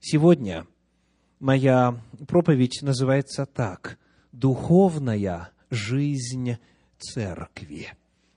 [0.00, 0.64] Сегодня
[1.40, 3.98] моя проповедь называется так
[4.30, 6.56] «Духовная жизнь
[6.98, 7.88] церкви».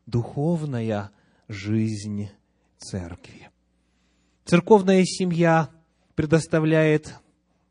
[0.07, 1.11] Духовная
[1.47, 2.29] жизнь
[2.77, 3.49] церкви.
[4.43, 5.69] Церковная семья
[6.15, 7.13] предоставляет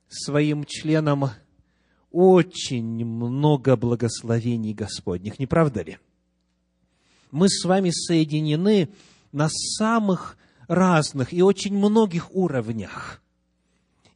[0.09, 1.31] своим членам
[2.13, 5.99] очень много благословений Господних, не правда ли?
[7.33, 8.91] Мы с вами соединены
[9.33, 10.37] на самых
[10.69, 13.20] разных и очень многих уровнях.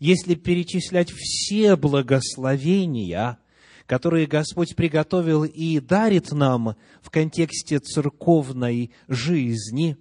[0.04, 3.38] Если перечислять все благословения,
[3.86, 9.96] которые Господь приготовил и дарит нам в контексте церковной жизни,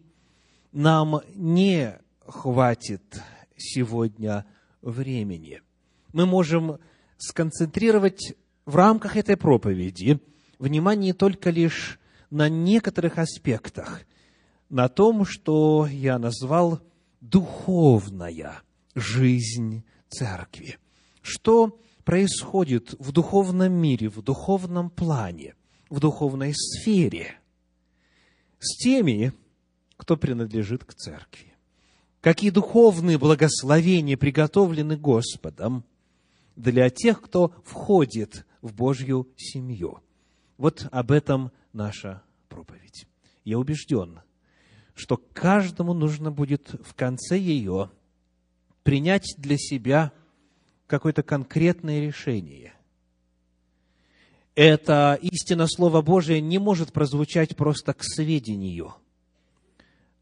[0.73, 1.97] нам не
[2.27, 3.21] хватит
[3.55, 4.45] сегодня
[4.81, 5.61] времени.
[6.11, 6.79] Мы можем
[7.17, 8.35] сконцентрировать
[8.65, 10.19] в рамках этой проповеди
[10.59, 11.97] внимание только лишь
[12.29, 14.01] на некоторых аспектах,
[14.67, 16.81] на том, что я назвал
[17.21, 18.63] духовная
[18.95, 20.77] жизнь церкви.
[21.21, 25.55] Что происходит в духовном мире, в духовном плане,
[25.89, 27.39] в духовной сфере
[28.59, 29.33] с теми,
[29.97, 31.53] кто принадлежит к церкви.
[32.21, 35.83] Какие духовные благословения приготовлены Господом
[36.55, 39.99] для тех, кто входит в Божью семью.
[40.57, 43.07] Вот об этом наша проповедь.
[43.43, 44.21] Я убежден,
[44.93, 47.89] что каждому нужно будет в конце ее
[48.83, 50.11] принять для себя
[50.87, 52.73] какое-то конкретное решение.
[54.55, 58.93] Это истина Слова Божия не может прозвучать просто к сведению.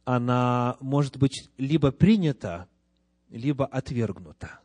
[0.05, 2.67] Она может быть либо принята,
[3.29, 4.61] либо отвергнута.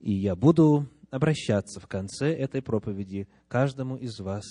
[0.00, 4.44] И я буду обращаться в конце этой проповеди каждому из вас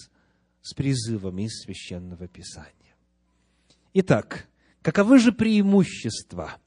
[0.62, 2.95] с призывом из Священного Писания.
[3.94, 4.47] Итак,
[4.81, 6.58] каковы же преимущества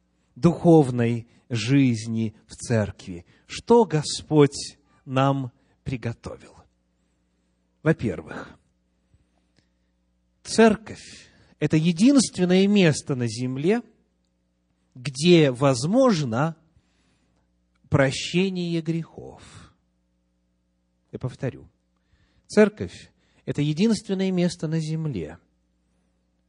[0.41, 3.27] духовной жизни в церкви?
[3.47, 5.53] Что Господь нам
[5.85, 6.57] приготовил?
[7.83, 8.59] Во-первых,
[10.43, 11.29] церковь–
[11.59, 13.83] это единственное место на земле,
[14.95, 16.57] где возможно
[17.89, 19.43] прощение грехов.
[21.13, 21.69] Я повторю.
[22.47, 23.11] Церковь–
[23.45, 25.39] это единственное место на земле,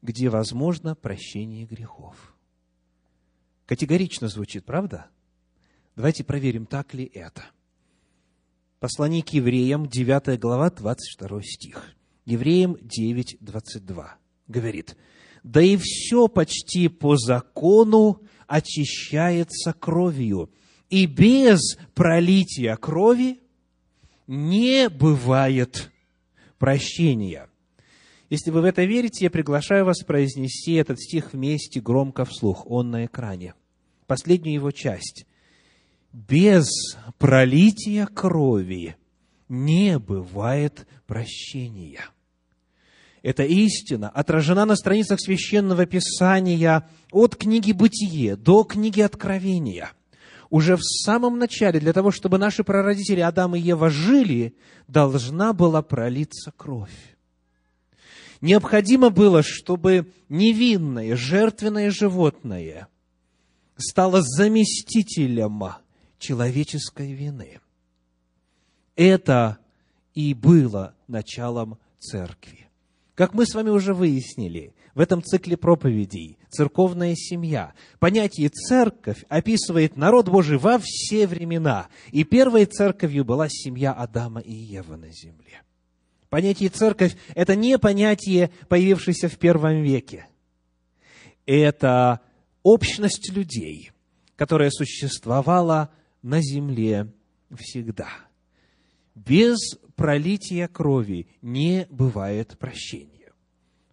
[0.02, 2.31] где возможно прощение грехов.
[3.72, 5.06] Категорично звучит, правда?
[5.96, 7.46] Давайте проверим, так ли это.
[8.82, 11.96] Послание к евреям, 9 глава, 22 стих.
[12.26, 14.18] Евреям 9, 22
[14.50, 14.98] говорит,
[15.44, 20.52] «Да и все почти по закону очищается кровью,
[20.90, 23.40] и без пролития крови
[24.28, 25.94] не бывает
[26.58, 27.50] прощения.
[28.30, 32.70] Если вы в это верите, я приглашаю вас произнести этот стих вместе громко вслух.
[32.70, 33.54] Он на экране.
[34.12, 35.26] Последнюю его часть.
[36.12, 36.68] Без
[37.18, 38.98] пролития крови
[39.48, 42.02] не бывает прощения.
[43.22, 49.94] Эта истина отражена на страницах Священного Писания от книги «Бытие» до книги «Откровения»
[50.50, 54.58] уже в самом начале, для того, чтобы наши прародители Адам и Ева жили,
[54.90, 57.16] должна была пролиться кровь.
[58.42, 62.90] Необходимо было, чтобы невинное, жертвенное животное
[63.82, 65.64] стало заместителем
[66.20, 67.60] человеческой вины.
[68.96, 69.58] Это
[70.14, 72.70] и было началом церкви.
[73.16, 77.74] Как мы с вами уже выяснили, в этом цикле проповедей «Церковная семья».
[78.00, 81.88] Понятие «церковь» описывает народ Божий во все времена.
[82.12, 85.62] И первой церковью была семья Адама и Евы на земле.
[86.30, 90.28] Понятие «церковь»– это не понятие, появившееся в первом веке.
[91.46, 92.22] Это
[92.64, 93.92] общность людей,
[94.36, 95.92] которая существовала
[96.22, 97.12] на земле
[97.58, 98.10] всегда.
[99.16, 99.58] Без
[99.96, 103.32] пролития крови не бывает прощения.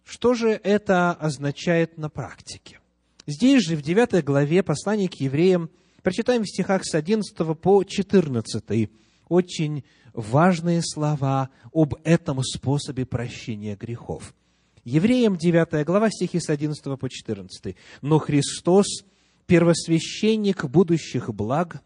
[0.03, 2.79] Что же это означает на практике?
[3.27, 5.69] Здесь же, в 9 главе послания к евреям,
[6.01, 8.89] прочитаем в стихах с 11 по 14
[9.27, 9.83] очень
[10.13, 14.33] важные слова об этом способе прощения грехов.
[14.89, 17.75] Евреям 9 глава, стихи с 11 по 14.
[18.01, 18.87] «Но Христос,
[19.45, 21.83] первосвященник будущих благ,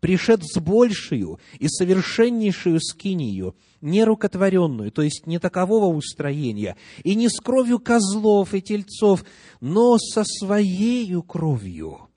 [0.00, 7.40] пришед с большую и совершеннейшую скинию, нерукотворенную, то есть не такового устроения, и не с
[7.40, 9.22] кровью козлов и тельцов,
[9.60, 12.08] но со своею кровью,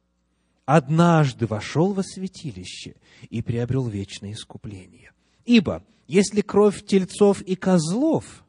[0.63, 2.95] однажды вошел во святилище
[3.29, 5.11] и приобрел вечное искупление.
[5.43, 8.45] Ибо, если кровь тельцов и козлов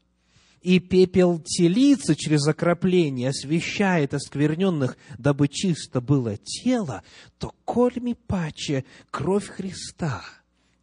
[0.63, 7.03] и пепел телицы через окропление освещает оскверненных, дабы чисто было тело,
[7.39, 10.23] то кольми паче кровь Христа,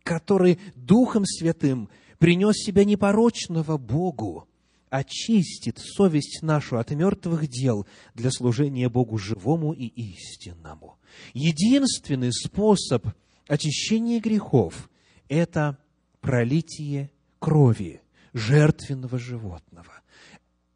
[0.04, 4.48] который Духом Святым принес себя непорочного Богу,
[4.90, 10.98] очистит совесть нашу от мертвых дел для служения Богу живому и истинному.
[11.34, 13.08] Единственный способ
[13.48, 14.90] очищения грехов–
[15.30, 15.78] это
[16.22, 18.02] пролитие крови
[18.34, 20.02] жертвенного животного.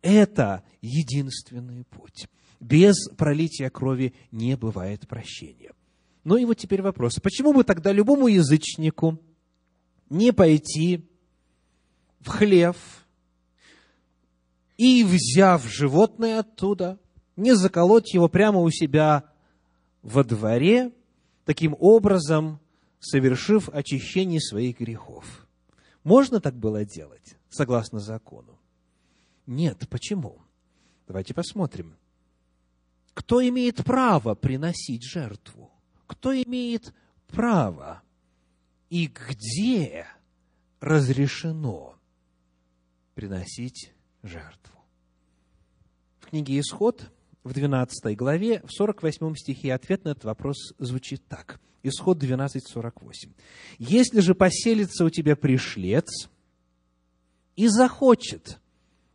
[0.02, 2.28] Это единственный путь.
[2.60, 5.72] Без пролития крови не бывает прощения.
[6.24, 7.20] Ну и вот теперь вопрос.
[7.22, 9.20] Почему бы тогда любому язычнику
[10.10, 11.06] не пойти
[12.22, 12.78] в хлев
[14.78, 17.00] и, взяв животное оттуда,
[17.36, 19.26] не заколоть его прямо у себя
[20.02, 20.92] во дворе,
[21.46, 22.60] таким образом
[23.00, 25.48] совершив очищение своих грехов?
[26.04, 28.60] Можно так было делать, согласно закону?
[29.46, 29.88] Нет.
[29.90, 30.40] Почему?
[31.08, 31.96] Давайте посмотрим.
[33.14, 35.72] Кто имеет право приносить жертву?
[36.08, 36.94] Кто имеет
[37.28, 38.02] право
[38.90, 40.08] и где
[40.80, 41.96] разрешено
[43.14, 44.80] приносить жертву?
[46.20, 47.12] В книге «Исход»
[47.44, 53.02] в 12 главе, в 48 стихе ответ на этот вопрос звучит так– Исход 12.48.
[53.78, 56.30] «Если же поселится у тебя пришлец
[57.56, 58.60] и захочет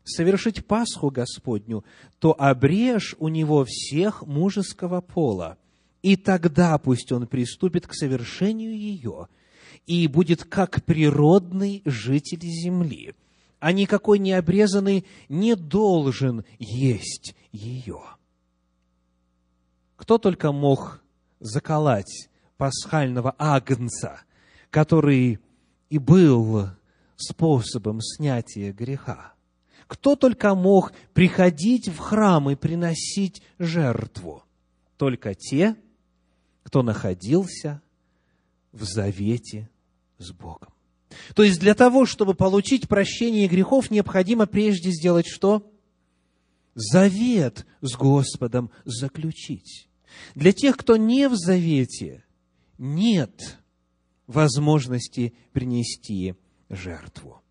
[0.05, 1.85] совершить Пасху Господню,
[2.19, 5.59] то обрежь у него всех мужеского пола,
[6.03, 9.29] и тогда пусть он приступит к совершению ее,
[9.87, 13.15] и будет как природный житель земли,
[13.61, 18.01] а никакой необрезанный не должен есть ее».
[19.97, 21.03] Кто только мог
[21.41, 24.21] заколоть пасхального агнца,
[24.71, 25.41] который
[25.91, 26.71] и был
[27.19, 29.35] способом снятия греха.
[29.87, 34.45] Кто только мог приходить в храм и приносить жертву?
[34.97, 35.77] Только те,
[36.63, 37.81] кто находился
[38.73, 39.69] в завете
[40.19, 40.73] с Богом.
[41.35, 45.71] То есть для того, чтобы получить прощение грехов, необходимо прежде сделать что?
[46.75, 49.89] Завет с Господом заключить.
[50.35, 52.25] Для тех, кто не в завете,
[52.77, 53.59] нет
[54.27, 56.37] возможности принести
[56.69, 57.43] жертву.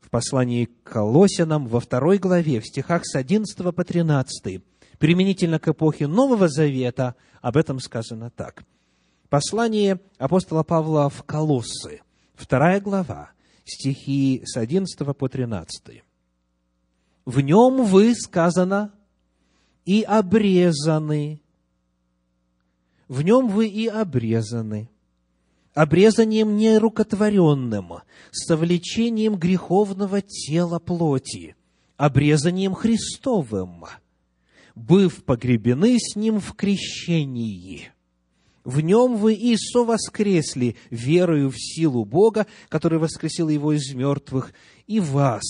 [0.00, 4.62] В послании к Колосянам во второй главе, в стихах с 11 по 13,
[4.98, 8.64] применительно к эпохе Нового Завета, об этом сказано так.
[9.28, 12.00] Послание апостола Павла в Колоссы,
[12.34, 13.30] вторая глава,
[13.64, 16.02] стихи с 11 по 13.
[17.26, 18.92] В нем вы, сказано,
[19.84, 21.42] и обрезаны
[23.08, 24.90] в нем вы и обрезаны.
[25.78, 28.00] Обрезанием нерукотворенным,
[28.32, 31.54] совлечением греховного тела плоти,
[31.96, 33.84] обрезанием Христовым,
[34.74, 37.92] быв погребены с Ним в крещении.
[38.64, 44.52] В нем вы и совоскресли верою в силу Бога, который воскресил Его из мертвых,
[44.88, 45.44] и вас,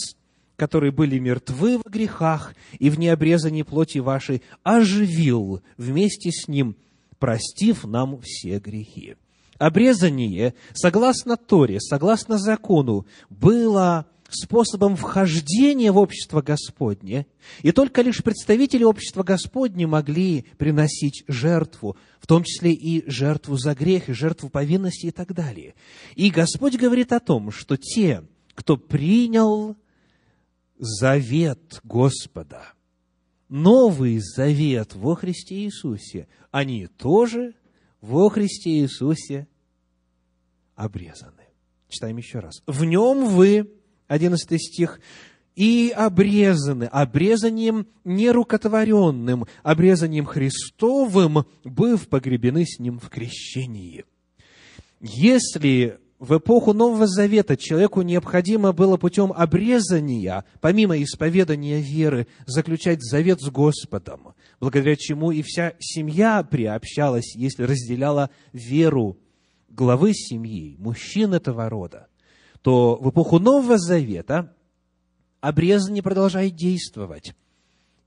[0.56, 6.76] которые были мертвы в грехах и в необрезании плоти вашей, оживил вместе с Ним–
[7.18, 9.16] простив нам все грехи.
[9.58, 17.26] Обрезание, согласно Торе, согласно закону, было способом вхождения в общество Господне,
[17.62, 23.74] и только лишь представители общества Господне могли приносить жертву, в том числе и жертву за
[23.74, 25.74] грех, и жертву повинности и так далее.
[26.14, 28.22] И Господь говорит о том, что те,
[28.54, 29.76] кто принял
[30.78, 32.72] завет Господа–
[33.48, 37.54] Новый Завет во Христе Иисусе, они тоже
[38.00, 39.46] во Христе Иисусе
[40.74, 41.48] обрезаны.
[41.88, 42.62] Читаем еще раз.
[42.66, 43.70] В нем вы,
[44.08, 45.00] 11 стих,
[45.56, 54.04] и обрезаны, обрезанием нерукотворенным, обрезанием Христовым, быв погребены с Ним в крещении.
[55.00, 63.40] Если в эпоху Нового Завета человеку необходимо было путем обрезания, помимо исповедания веры, заключать завет
[63.40, 69.18] с Господом, благодаря чему и вся семья приобщалась, если разделяла веру
[69.68, 72.08] главы семьи, мужчин этого рода,
[72.62, 74.54] то в эпоху Нового Завета
[75.40, 77.34] обрезание продолжает действовать.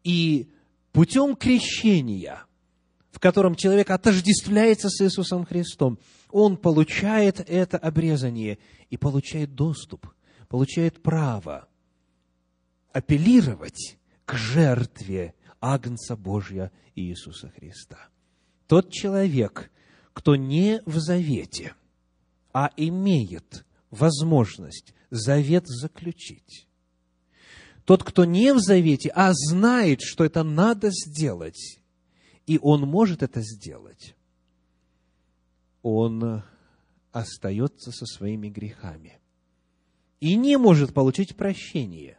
[0.04, 0.50] И
[0.92, 2.44] путем крещения,
[3.12, 6.00] в котором человек отождествляется с Иисусом Христом–
[6.32, 8.58] он получает это обрезание
[8.90, 10.08] и получает доступ,
[10.48, 11.68] получает право
[12.92, 18.10] апеллировать к жертве Агнца Божья Иисуса Христа.
[18.68, 19.72] Тот человек,
[20.14, 21.76] кто не в завете,
[22.52, 26.68] а имеет возможность завет заключить,
[27.86, 31.80] Тот, кто не в завете, а знает, что это надо сделать,
[32.46, 34.16] и он может это сделать,
[35.82, 36.44] он
[37.12, 39.20] остается со своими грехами
[40.20, 42.18] и не может получить прощение,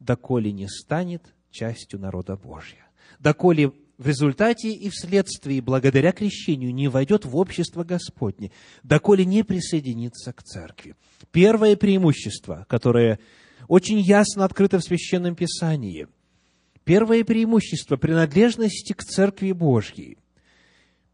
[0.00, 2.84] доколе не станет частью народа Божьего,
[3.20, 8.50] доколе в результате и вследствие, благодаря крещению, не войдет в общество Господне,
[8.82, 10.96] доколе не присоединится к церкви.
[11.30, 13.20] Первое преимущество, которое
[13.68, 16.08] очень ясно открыто в Священном Писании,
[16.82, 20.18] первое преимущество принадлежности к Церкви Божьей,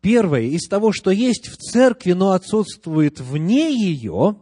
[0.01, 4.39] первое из того, что есть в Церкви, но отсутствует вне ее,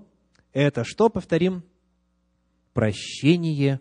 [0.53, 1.65] это что, повторим?
[2.73, 3.81] Прощение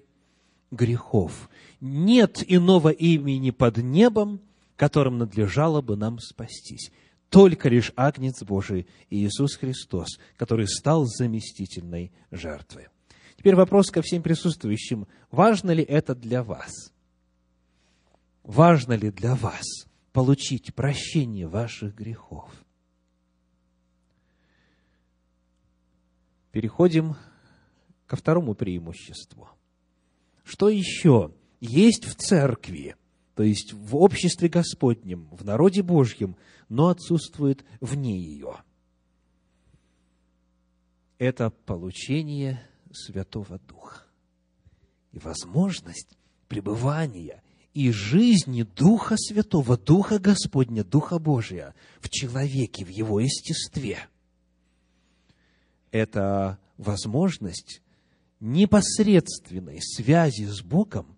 [0.71, 1.49] грехов.
[1.79, 4.41] Нет иного имени под небом,
[4.75, 6.91] которым надлежало бы нам спастись.
[7.29, 12.87] Только лишь Агнец Божий Иисус Христос, который стал заместительной жертвой.
[13.35, 15.07] Теперь вопрос ко всем присутствующим.
[15.29, 16.71] Важно ли это для вас?
[18.43, 19.65] Важно ли для вас
[20.13, 22.49] получить прощение ваших грехов?
[26.51, 27.15] Переходим
[28.07, 29.49] ко второму преимуществу.
[30.43, 32.95] Что еще есть в церкви–
[33.37, 36.35] то есть в обществе Господнем, в народе Божьем,
[36.69, 38.55] но отсутствует вне ее.
[41.19, 44.01] Это получение Святого Духа
[45.11, 47.43] и возможность пребывания
[47.75, 53.99] и жизни Духа Святого, Духа Господня, Духа Божия в человеке, в его естестве.
[55.91, 57.83] Это возможность
[58.39, 61.16] непосредственной связи с Богом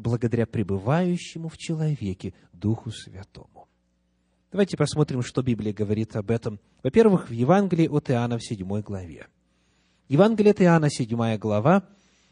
[0.00, 3.68] благодаря пребывающему в человеке Духу Святому.
[4.50, 6.58] Давайте посмотрим, что Библия говорит об этом.
[6.82, 9.28] Во-первых, в Евангелии от Иоанна в 7 главе.
[10.08, 11.84] Евангелие от Иоанна, 7 глава,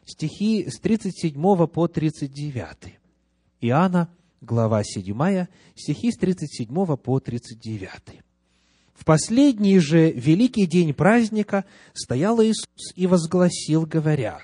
[0.05, 2.99] стихи с 37 по 39.
[3.61, 4.09] Иоанна,
[4.41, 5.47] глава 7,
[5.77, 8.21] стихи с 37 по 39.
[8.95, 14.41] В последний же великий день праздника стоял Иисус и возгласил, говоря,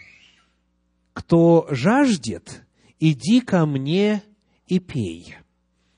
[1.12, 2.63] «Кто жаждет,
[3.10, 4.22] иди ко мне
[4.66, 5.36] и пей.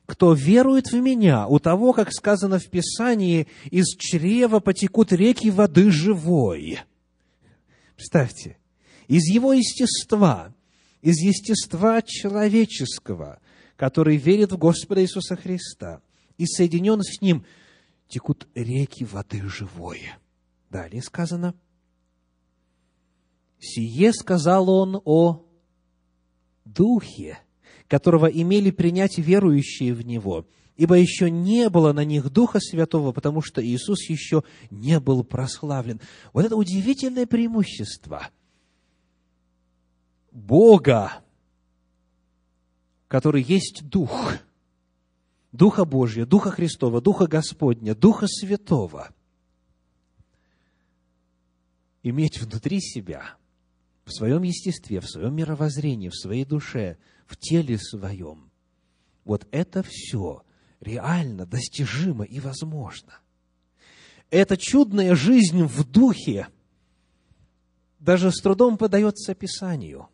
[0.07, 5.91] Кто верует в меня, у того, как сказано в Писании, из чрева потекут реки воды
[5.91, 6.81] живой.
[7.97, 8.59] Представьте,
[9.09, 10.53] из его естества,
[11.01, 13.41] из естества человеческого,
[13.77, 16.03] который верит в Господа Иисуса Христа
[16.39, 17.45] и соединен с Ним,
[18.09, 20.03] текут реки воды живой.
[20.71, 21.55] Далее сказано,
[23.59, 25.46] «Сие сказал он о
[26.67, 27.39] Духе,
[27.87, 30.47] которого имели принять верующие в Него,
[30.77, 36.01] ибо еще не было на них Духа Святого, потому что Иисус еще не был прославлен.
[36.33, 38.29] Вот это удивительное преимущество
[40.33, 41.23] Бога,
[43.07, 44.35] который есть Дух,
[45.53, 49.15] Духа Божия, Духа Христова, Духа Господня, Духа Святого,
[52.03, 53.37] иметь внутри себя–
[54.07, 56.97] в своем естестве, в своем мировоззрении, в своей душе,
[57.27, 58.51] в теле своем.
[59.25, 60.45] Вот это все
[60.81, 63.19] реально достижимо и возможно.
[64.31, 66.49] Эта чудная жизнь в духе
[67.99, 70.09] даже с трудом подается описанию.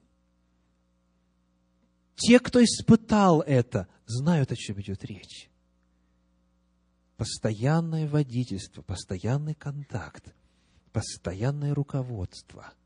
[2.17, 5.51] Те, кто испытал это, знают, о чем идет речь.
[7.19, 10.35] Постоянное водительство, постоянный контакт,
[10.93, 12.73] постоянное руководство–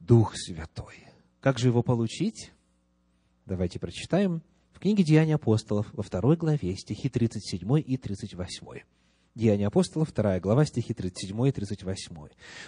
[0.00, 1.06] Дух Святой.
[1.40, 2.52] Как же его получить?
[3.46, 4.42] Давайте прочитаем
[4.72, 8.66] в книге Деяния апостолов во второй главе стихи 37 и 38.
[9.34, 12.16] Деяния апостолов, вторая глава, стихи 37 и 38.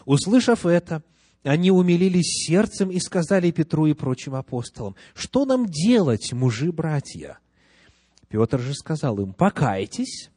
[0.04, 1.02] «Услышав это,
[1.42, 7.38] они умилились сердцем и сказали Петру и прочим апостолам, «Что нам делать, мужи-братья?»
[8.28, 10.30] Петр же сказал им, «Покайтесь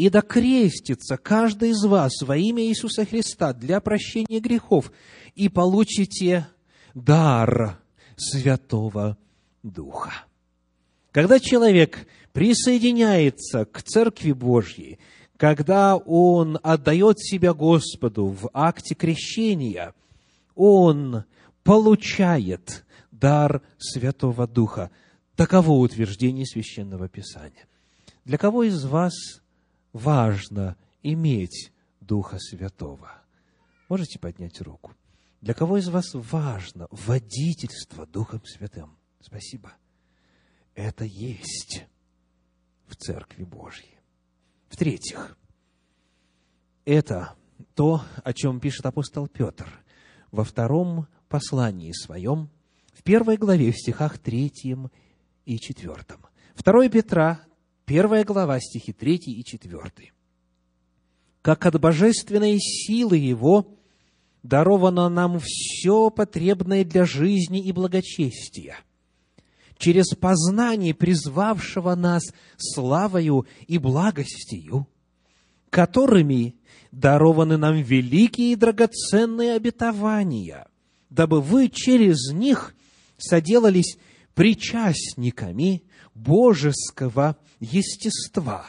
[0.00, 4.90] и докрестится каждый из вас во имя Иисуса Христа для прощения грехов,
[5.34, 6.46] и получите
[6.94, 7.78] дар
[8.16, 9.18] Святого
[9.62, 10.24] Духа.
[11.12, 14.98] Когда человек присоединяется к Церкви Божьей,
[15.36, 19.92] когда он отдает себя Господу в акте крещения,
[20.54, 21.24] он
[21.62, 24.90] получает дар Святого Духа.
[25.36, 27.66] Таково утверждение Священного Писания.
[28.24, 29.39] Для кого из вас
[29.92, 33.10] важно иметь Духа Святого?
[33.88, 34.94] Можете поднять руку?
[35.40, 38.96] Для кого из вас важно водительство Духом Святым?
[39.20, 39.72] Спасибо.
[40.74, 41.86] Это есть
[42.86, 43.98] в Церкви Божьей.
[44.68, 45.36] В-третьих,
[46.84, 47.34] это
[47.74, 49.68] то, о чем пишет апостол Петр
[50.30, 52.50] во втором послании своем,
[52.92, 54.90] в первой главе, в стихах третьем
[55.44, 56.26] и четвертом.
[56.56, 57.40] 2 Петра,
[57.90, 60.12] первая глава, стихи 3 и 4.
[61.42, 63.66] «Как от божественной силы Его
[64.44, 68.76] даровано нам все потребное для жизни и благочестия,
[69.76, 72.22] через познание призвавшего нас
[72.58, 74.86] славою и благостью,
[75.70, 76.54] которыми
[76.92, 80.68] дарованы нам великие и драгоценные обетования,
[81.08, 82.76] дабы вы через них
[83.18, 83.98] соделались
[84.36, 85.82] причастниками
[86.14, 88.66] божеского естества,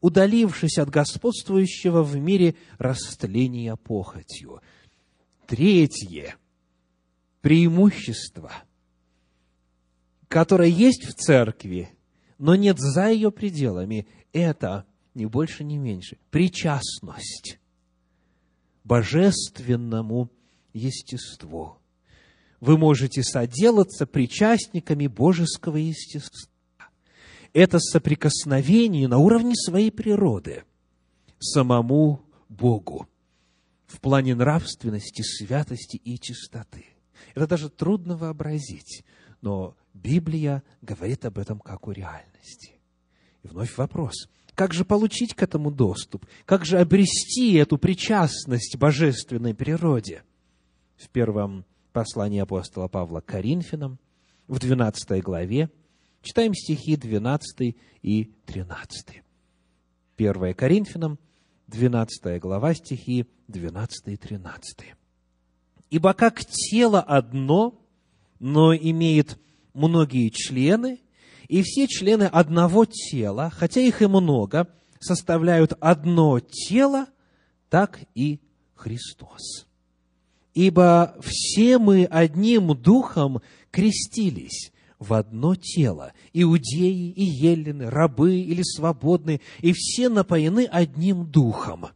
[0.00, 4.60] удалившись от господствующего в мире растления похотью.
[5.46, 6.36] Третье
[7.40, 8.52] преимущество,
[10.28, 11.90] которое есть в церкви,
[12.38, 17.58] но нет за ее пределами, это ни больше, ни меньше, причастность
[18.84, 20.30] божественному
[20.72, 21.78] естеству.
[22.60, 26.55] Вы можете соделаться причастниками божеского естества.
[27.56, 30.64] Это соприкосновение на уровне своей природы
[31.38, 32.20] самому
[32.50, 33.08] Богу
[33.86, 36.84] в плане нравственности, святости и чистоты.
[37.34, 39.06] Это даже трудно вообразить,
[39.40, 42.72] но Библия говорит об этом как о реальности.
[43.42, 46.26] И вновь вопрос, как же получить к этому доступ?
[46.44, 50.24] Как же обрести эту причастность божественной природе?
[50.98, 53.98] В первом послании апостола Павла к Коринфянам,
[54.46, 55.70] в 12 главе,
[56.26, 59.22] читаем стихи 12 и 13.
[60.18, 61.18] 1 Коринфянам,
[61.68, 64.78] 12 глава, стихи 12 и 13.
[65.88, 67.80] «Ибо как тело одно,
[68.40, 69.38] но имеет
[69.72, 71.00] многие члены,
[71.46, 74.68] и все члены одного тела, хотя их и много,
[74.98, 77.06] составляют одно тело,
[77.70, 78.40] так и
[78.74, 79.68] Христос.
[80.54, 89.40] Ибо все мы одним духом крестились в одно тело, иудеи и елены, рабы или свободные,
[89.60, 91.88] и все напоены одним духом.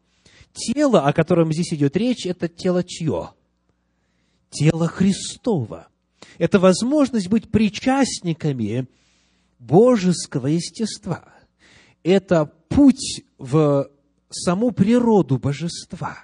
[0.53, 3.31] Тело, о котором здесь идет речь, это тело чье?
[4.51, 5.89] Тело Христова.
[6.39, 8.89] Это возможность быть причастниками
[9.59, 11.25] божеского естества.
[12.03, 13.91] Это путь в
[14.31, 16.17] саму природу божества.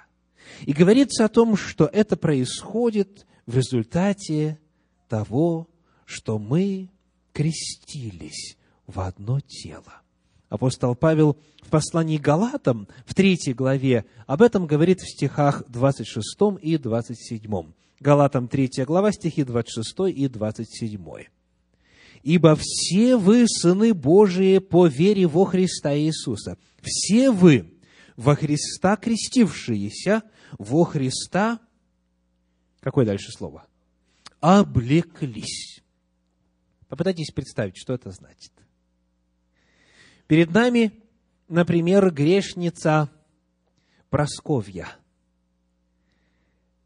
[0.65, 4.59] И говорится о том, что это происходит в результате
[5.07, 5.67] того,
[6.07, 6.89] что мы
[7.33, 10.01] крестились в одно тело.
[10.49, 16.25] Апостол Павел в послании Галатам, в третьей главе, об этом говорит в стихах 26
[16.61, 17.73] и 27.
[17.99, 21.27] Галатам 3 глава, стихи 26 и 27
[22.23, 26.57] ибо все вы сыны Божии по вере во Христа Иисуса.
[26.81, 27.73] Все вы
[28.17, 30.23] во Христа крестившиеся,
[30.57, 31.59] во Христа,
[32.81, 33.65] какое дальше слово?
[34.41, 35.76] Облеклись.
[36.89, 38.51] Попытайтесь представить, что это значит.
[40.27, 40.91] Перед нами,
[41.47, 43.09] например, грешница
[44.09, 44.87] Просковья,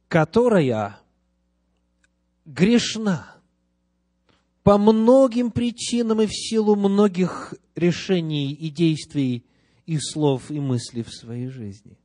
[0.07, 0.99] которая
[2.45, 3.35] грешна,
[4.63, 9.45] по многим причинам и в силу многих решений и действий,
[9.85, 11.97] и слов, и мыслей в своей жизни.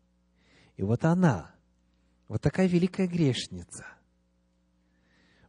[0.77, 1.55] И вот она,
[2.29, 3.87] вот такая великая грешница,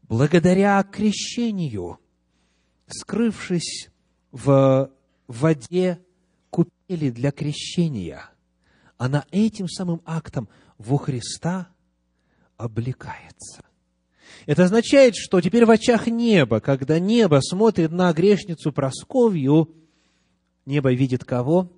[0.03, 1.99] благодаря крещению,
[2.87, 3.89] скрывшись
[4.31, 4.91] в
[5.27, 5.99] воде
[6.49, 8.29] купели для крещения,
[8.97, 11.69] она этим самым актом во Христа
[12.57, 13.63] облекается–
[14.45, 19.75] это означает, что теперь в очах неба, когда небо смотрит на грешницу Просковью,
[20.65, 21.71] небо видит кого?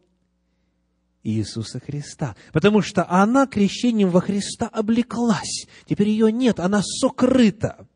[1.23, 2.35] Иисуса Христа.
[2.53, 5.67] Потому что она крещением во Христа облеклась.
[5.85, 7.87] Теперь ее нет, она сокрыта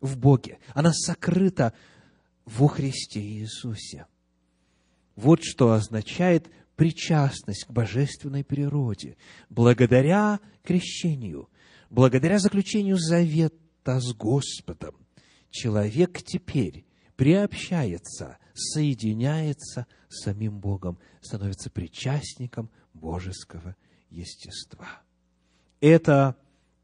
[0.00, 0.58] в Боге.
[0.74, 1.74] Она сокрыта
[2.56, 4.06] во Христе Иисусе.
[5.16, 9.16] Вот что означает причастность к божественной природе.
[9.48, 11.48] Благодаря крещению,
[11.90, 14.94] благодаря заключению завета, та с Господом,
[15.50, 16.84] человек теперь
[17.16, 23.76] приобщается, соединяется с самим Богом, становится причастником божеского
[24.10, 25.02] естества.
[25.80, 26.36] Это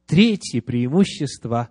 [0.07, 1.71] третье преимущество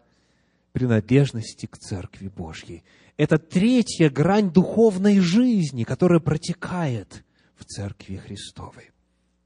[0.74, 2.84] принадлежности к Церкви Божьей.
[3.18, 7.24] Это третья грань духовной жизни, которая протекает
[7.56, 8.92] в Церкви Христовой.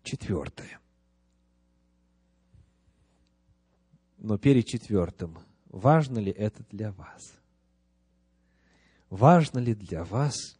[0.03, 0.79] Четвертое.
[4.17, 7.21] Но перед четвертым Важно ли это для вас?
[9.11, 10.57] Важно ли для вас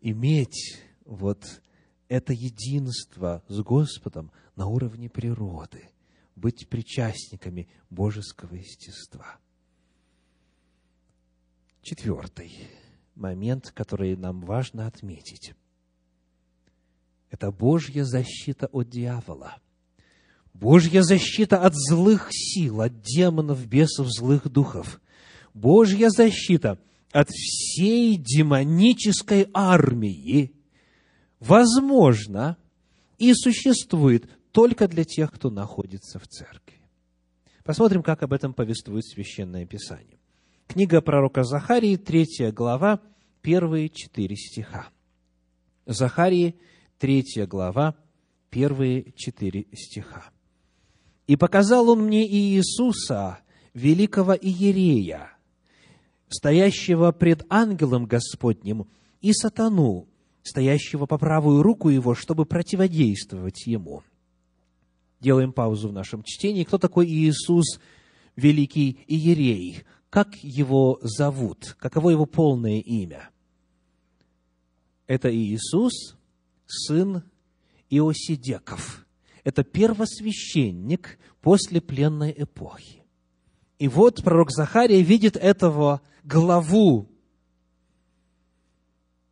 [0.00, 1.60] иметь вот
[2.08, 5.90] это единство с Господом на уровне природы?
[6.36, 9.38] быть причастниками божеского естества.
[11.86, 12.50] Четвертый
[13.14, 15.54] момент, который нам важно отметить.
[17.30, 19.58] Это Божья защита от дьявола.
[20.52, 25.00] Божья защита от злых сил, от демонов, бесов, злых духов.
[25.54, 26.80] Божья защита
[27.12, 30.56] от всей демонической армии
[31.38, 32.56] возможно
[33.18, 36.80] и существует только для тех, кто находится в церкви.
[37.62, 40.15] Посмотрим, как об этом повествует Священное Писание.
[40.66, 43.00] Книга пророка Захарии, третья глава,
[43.40, 44.88] первые четыре стиха.
[45.86, 46.56] Захарии,
[46.98, 47.94] третья глава,
[48.50, 50.24] первые четыре стиха.
[51.26, 53.38] «И показал он мне Иисуса,
[53.74, 55.30] великого Иерея,
[56.28, 58.86] стоящего пред ангелом Господним,
[59.20, 60.08] и сатану,
[60.42, 64.02] стоящего по правую руку его, чтобы противодействовать ему».
[65.20, 66.64] Делаем паузу в нашем чтении.
[66.64, 67.80] Кто такой Иисус,
[68.34, 69.84] великий Иерей?
[70.16, 71.76] Как его зовут?
[71.78, 73.28] Каково его полное имя?
[75.06, 76.16] Это Иисус,
[76.64, 77.22] сын
[77.90, 79.06] Иосидеков.
[79.44, 83.04] Это первосвященник после пленной эпохи.
[83.78, 87.10] И вот пророк Захария видит этого главу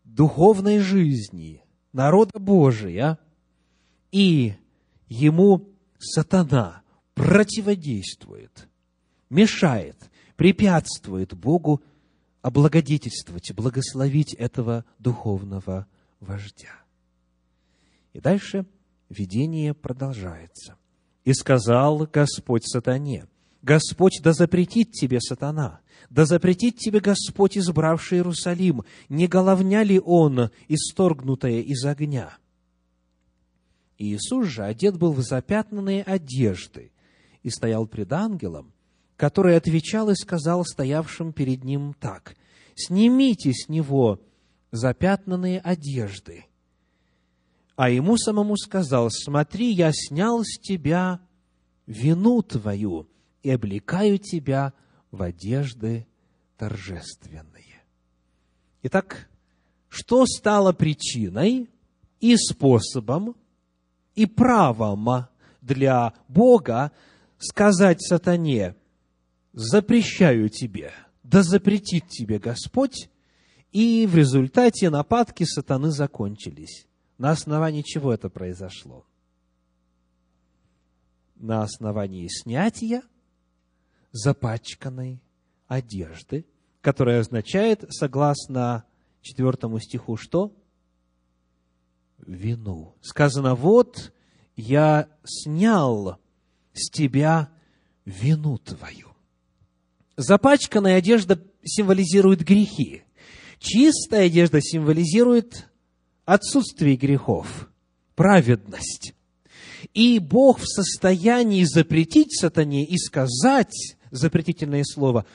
[0.04, 3.18] духовной жизни, народа Божия,
[4.12, 4.52] и
[5.08, 5.66] ему
[5.98, 6.82] сатана
[7.14, 8.68] противодействует,
[9.30, 11.82] мешает, препятствует Богу
[12.42, 15.86] облагодетельствовать, благословить этого духовного
[16.20, 16.74] вождя.
[18.12, 18.66] И дальше
[19.08, 20.76] видение продолжается.
[21.24, 23.26] «И сказал Господь сатане,
[23.62, 30.50] Господь да запретит тебе, сатана, да запретит тебе Господь, избравший Иерусалим, не головня ли он,
[30.68, 32.36] исторгнутая из огня?»
[33.96, 36.92] Иисус же одет был в запятнанные одежды
[37.42, 38.73] и стоял пред ангелом,
[39.16, 42.36] который отвечал и сказал стоявшим перед ним так,
[42.74, 44.20] «Снимите с него
[44.72, 46.46] запятнанные одежды».
[47.76, 51.20] А ему самому сказал, «Смотри, я снял с тебя
[51.86, 53.08] вину твою
[53.42, 54.72] и облекаю тебя
[55.10, 56.06] в одежды
[56.56, 57.82] торжественные».
[58.82, 59.28] Итак,
[59.88, 61.70] что стало причиной
[62.20, 63.36] и способом
[64.14, 65.26] и правом
[65.60, 66.92] для Бога
[67.38, 68.74] сказать сатане,
[69.54, 73.08] запрещаю тебе, да запретит тебе Господь,
[73.72, 76.86] и в результате нападки сатаны закончились.
[77.16, 79.06] На основании чего это произошло?
[81.36, 83.02] На основании снятия
[84.12, 85.22] запачканной
[85.66, 86.44] одежды,
[86.82, 88.84] которая означает, согласно
[89.22, 90.54] четвертому стиху, что?
[92.26, 92.94] вину.
[93.00, 94.12] Сказано, вот
[94.56, 96.18] я снял
[96.72, 97.50] с тебя
[98.04, 99.13] вину твою.
[100.16, 103.02] Запачканная одежда символизирует грехи.
[103.58, 105.68] Чистая одежда символизирует
[106.24, 107.68] отсутствие грехов,
[108.14, 109.14] праведность.
[109.92, 115.26] И Бог в состоянии запретить сатане и сказать запретительное слово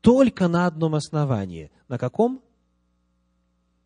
[0.00, 1.70] только на одном основании.
[1.88, 2.42] На каком?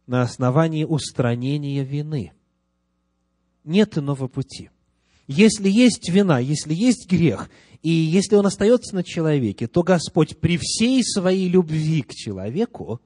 [0.06, 2.32] На основании устранения вины–
[3.68, 4.70] нет иного пути.
[5.26, 7.50] Если есть вина, если есть грех,
[7.82, 13.00] и если он остается на человеке, то Господь при всей своей любви к человеку,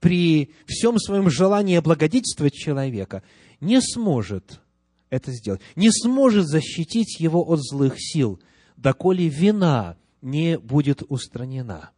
[0.00, 3.22] при всем своем желании облагодетельствовать человека,
[3.60, 4.60] не сможет
[5.08, 8.40] это сделать, не сможет защитить его от злых сил,
[8.76, 11.90] доколе вина не будет устранена,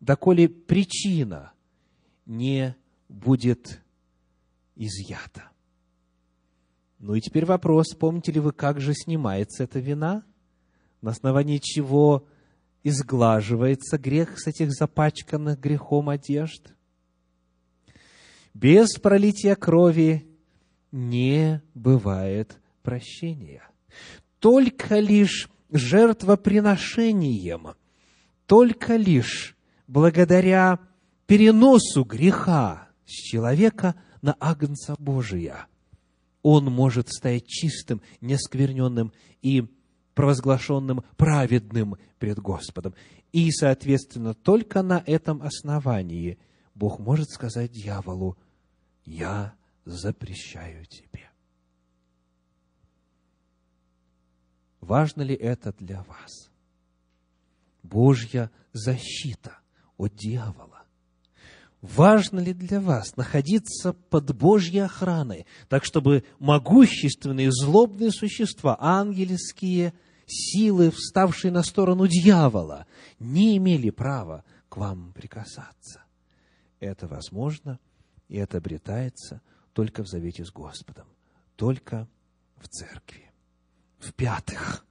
[0.00, 1.52] доколе причина
[2.26, 2.76] не
[3.08, 3.80] будет
[4.74, 5.50] изъята.
[6.98, 10.24] Ну и теперь вопрос, помните ли вы, как же снимается эта вина?
[11.00, 12.26] На основании чего
[12.82, 16.72] изглаживается грех с этих запачканных грехом одежд?
[18.54, 20.26] Без пролития крови
[20.92, 23.68] не бывает прощения.
[24.38, 27.74] Только лишь жертвоприношением,
[28.46, 29.56] только лишь
[29.86, 30.78] благодаря
[31.26, 35.66] переносу греха с человека на Агнца Божия–
[36.48, 39.64] он может стоять чистым, нескверненным и
[40.16, 42.94] провозглашенным праведным пред Господом.
[43.32, 46.38] И, соответственно, только на этом основании
[46.74, 48.36] Бог может сказать дьяволу,
[49.04, 51.30] «Я запрещаю тебе».
[54.80, 56.50] Важно ли это для вас?
[57.82, 59.58] Божья защита
[59.98, 60.76] от дьявола
[61.82, 69.94] важно ли для вас находиться под Божьей охраной, так чтобы могущественные злобные существа, ангельские
[70.26, 72.86] силы, вставшие на сторону дьявола,
[73.18, 76.02] не имели права к вам прикасаться.
[76.80, 77.78] Это возможно,
[78.28, 79.40] и это обретается
[79.72, 81.06] только в завете с Господом,
[81.56, 82.08] только
[82.56, 83.30] в церкви.
[83.98, 84.84] В-пятых,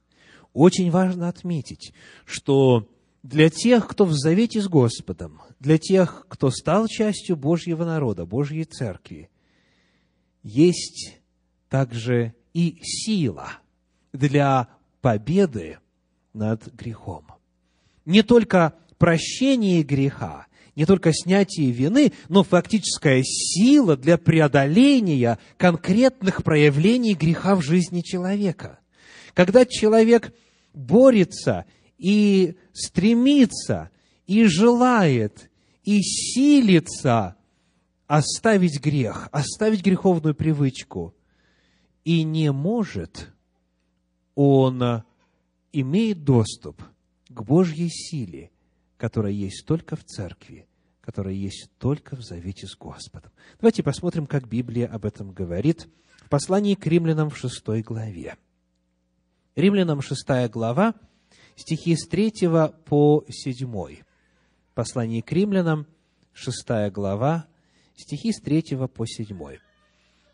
[0.52, 1.92] очень важно отметить,
[2.24, 2.88] что
[3.22, 8.64] для тех, кто в завете с Господом, для тех, кто стал частью Божьего народа, Божьей
[8.64, 9.30] церкви,
[10.42, 11.20] есть
[11.68, 13.48] также и сила
[14.12, 14.68] для
[15.06, 15.78] победы
[16.34, 17.26] над грехом.
[18.06, 27.14] Не только прощение греха, не только снятие вины, но фактическая сила для преодоления конкретных проявлений
[27.14, 28.80] греха в жизни человека.
[29.32, 30.34] Когда человек
[30.74, 31.66] борется
[31.98, 33.90] и стремится,
[34.26, 35.52] и желает,
[35.84, 37.36] и силится
[38.08, 41.14] оставить грех, оставить греховную привычку,
[42.02, 43.28] и не может,
[44.36, 45.02] он
[45.72, 46.80] имеет доступ
[47.28, 48.52] к Божьей силе,
[48.96, 50.68] которая есть только в церкви,
[51.00, 53.32] которая есть только в завете с Господом.
[53.58, 55.88] Давайте посмотрим, как Библия об этом говорит
[56.22, 58.36] в послании к римлянам в шестой главе.
[59.56, 60.94] Римлянам шестая глава,
[61.56, 64.04] стихи с третьего по седьмой.
[64.74, 65.86] Послание к римлянам,
[66.34, 67.46] шестая глава,
[67.96, 69.60] стихи с третьего по седьмой.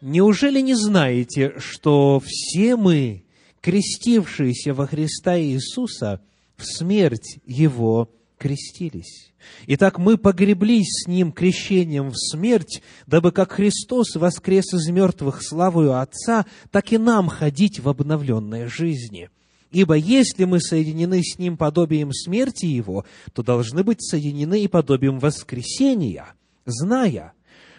[0.00, 3.24] «Неужели не знаете, что все мы,
[3.62, 6.20] крестившиеся во Христа Иисуса,
[6.56, 9.32] в смерть Его крестились.
[9.66, 15.98] Итак, мы погреблись с Ним крещением в смерть, дабы как Христос воскрес из мертвых славою
[15.98, 19.30] Отца, так и нам ходить в обновленной жизни.
[19.70, 25.18] Ибо если мы соединены с Ним подобием смерти Его, то должны быть соединены и подобием
[25.18, 26.34] воскресения,
[26.66, 27.32] зная,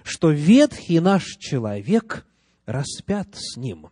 [0.03, 2.25] что ветхий наш человек
[2.65, 3.89] распят с Ним,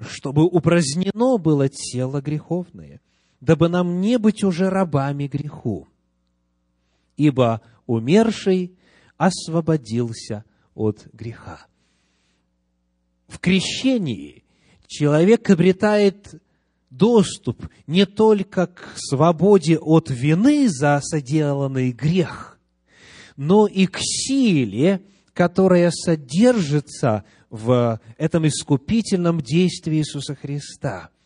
[0.00, 3.00] чтобы упразднено было тело греховное–
[3.40, 5.88] дабы нам не быть уже рабами греху.
[7.16, 8.76] Ибо умерший
[9.16, 11.66] освободился от греха.
[13.28, 14.44] В крещении
[14.86, 16.42] человек обретает
[16.90, 22.58] доступ не только к свободе от вины за соделанный грех,
[23.36, 31.10] но и к силе, которая содержится в этом искупительном действии Иисуса Христа–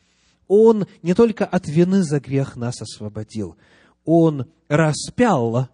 [0.49, 3.57] он не только от вины за грех нас освободил,
[4.05, 5.69] Он распял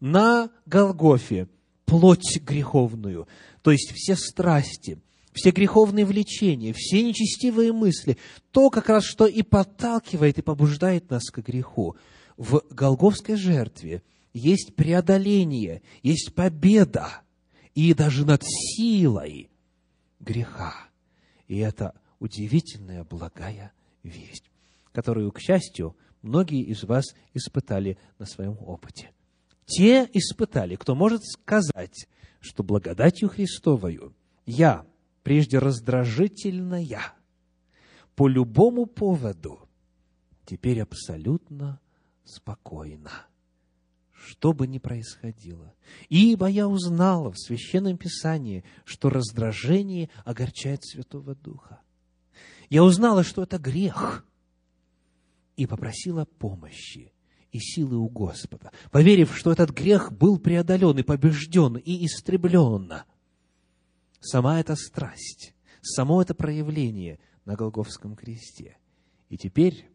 [0.00, 1.48] на Голгофе
[1.84, 3.28] плоть греховную,
[3.62, 4.98] то есть все страсти,
[5.32, 8.16] все греховные влечения, все нечестивые мысли,
[8.50, 11.96] то как раз, что и подталкивает и побуждает нас к греху.
[12.36, 14.02] В Голговской жертве
[14.34, 17.22] есть преодоление, есть победа,
[17.74, 19.50] и даже над силой
[20.26, 20.74] греха.
[21.46, 24.50] И это удивительная, благая весть,
[24.92, 29.12] которую, к счастью, многие из вас испытали на своем опыте.
[29.64, 32.08] Те испытали, кто может сказать,
[32.40, 34.84] что благодатью Христовою я,
[35.22, 37.14] прежде раздражительная,
[38.14, 39.68] по любому поводу,
[40.44, 41.80] теперь абсолютно
[42.24, 43.26] спокойна
[44.26, 45.72] что бы ни происходило.
[46.08, 51.80] Ибо я узнала в Священном Писании, что раздражение огорчает Святого Духа
[52.70, 54.24] я узнала, что это грех,
[55.56, 57.12] и попросила помощи
[57.52, 62.92] и силы у Господа, поверив, что этот грех был преодолен и побежден и истреблен.
[64.20, 68.76] Сама эта страсть, само это проявление на Голговском кресте.
[69.28, 69.88] И теперь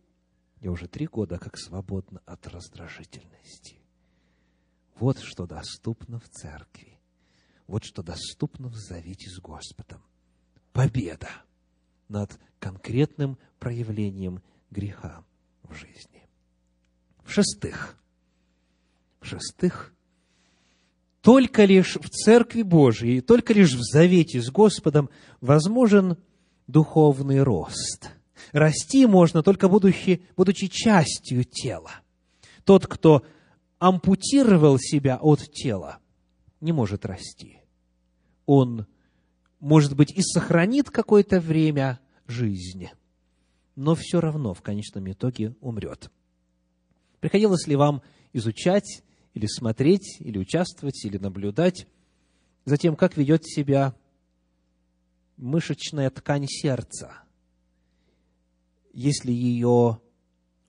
[0.62, 3.81] я уже три года как свободна от раздражительности.
[5.01, 6.99] Вот что доступно в церкви.
[7.65, 9.99] Вот что доступно в завете с Господом.
[10.73, 11.27] Победа
[12.07, 15.25] над конкретным проявлением греха
[15.63, 16.29] в жизни.
[17.23, 17.97] В-шестых,
[19.21, 19.91] в-шестых,
[21.21, 25.09] только лишь в Церкви Божией, только лишь в завете с Господом
[25.39, 26.15] возможен
[26.67, 28.11] духовный рост.
[28.51, 31.91] Расти можно только будучи, будучи частью тела.
[32.65, 33.25] Тот, кто
[33.82, 35.98] ампутировал себя от тела,
[36.62, 37.58] не может расти.
[38.46, 38.86] Он
[39.60, 42.94] может быть, и сохранит какое-то время жизни,
[43.76, 46.12] но все равно в конечном итоге умрет.
[47.22, 49.02] Приходилось ли вам изучать
[49.34, 51.88] или смотреть, или участвовать, или наблюдать
[52.65, 53.96] за тем, как ведет себя
[55.38, 57.24] мышечная ткань сердца,
[58.94, 60.00] если ее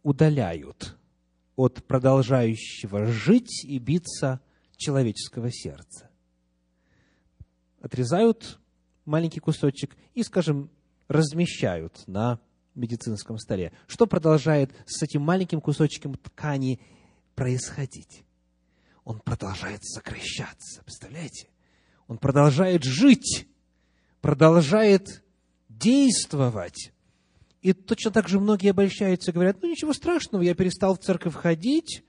[0.02, 0.96] удаляют
[1.62, 4.40] от продолжающего жить и биться
[4.76, 6.10] человеческого сердца.
[7.80, 8.58] Отрезают
[9.04, 10.70] маленький кусочек и, скажем,
[11.06, 12.40] размещают на
[12.74, 16.80] медицинском столе, что продолжает с этим маленьким кусочком ткани
[17.36, 18.24] происходить?
[19.04, 21.48] Он продолжает сокращаться, представляете?
[22.08, 23.46] Он продолжает жить,
[24.20, 25.22] продолжает
[25.68, 26.92] действовать.
[27.62, 31.34] И точно так же многие обольщаются и говорят, ну ничего страшного, я перестал в церковь
[31.34, 32.04] ходить,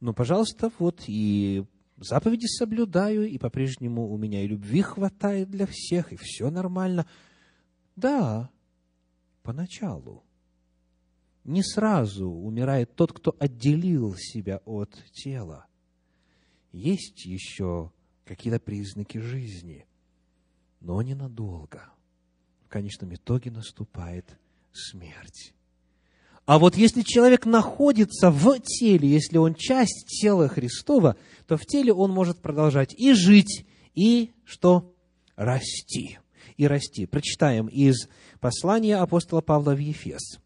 [0.00, 1.64] ну, пожалуйста, вот и
[1.96, 7.06] заповеди соблюдаю, и по-прежнему у меня и любви хватает для всех, и все нормально.
[7.94, 8.50] Да,
[9.42, 10.24] поначалу.
[11.44, 15.66] Не сразу умирает тот, кто отделил себя от тела.
[16.72, 17.92] Есть еще
[18.24, 19.86] какие-то признаки жизни,
[20.80, 21.88] но ненадолго.
[22.64, 24.36] В конечном итоге наступает
[24.76, 25.52] смерть.
[26.46, 31.16] А вот если человек находится в теле, если он часть тела Христова,
[31.48, 34.94] то в теле он может продолжать и жить, и что?
[35.34, 36.18] Расти.
[36.56, 37.06] И расти.
[37.06, 38.08] Прочитаем из
[38.38, 40.38] послания апостола Павла в Ефес.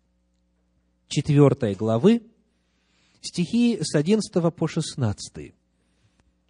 [1.08, 2.22] 4 главы,
[3.20, 5.54] стихи с 11 по 16.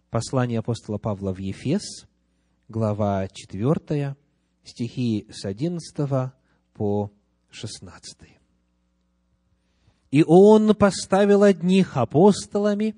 [0.09, 2.05] Послание апостола Павла в Ефес,
[2.69, 4.15] глава 4,
[4.63, 6.31] стихи с 11
[6.73, 7.20] по 16.
[10.11, 12.95] И он поставил одних апостолами,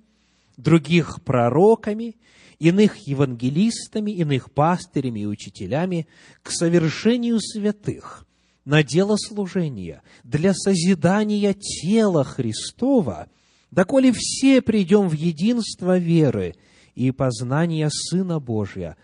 [0.57, 2.15] других пророками,
[2.59, 6.07] иных евангелистами, иных пастырями и учителями
[6.41, 8.25] к совершению святых,
[8.65, 13.27] на дело служения, для созидания тела Христова,
[13.71, 16.55] доколе все придем в единство веры
[16.95, 18.95] и познания Сына Божия,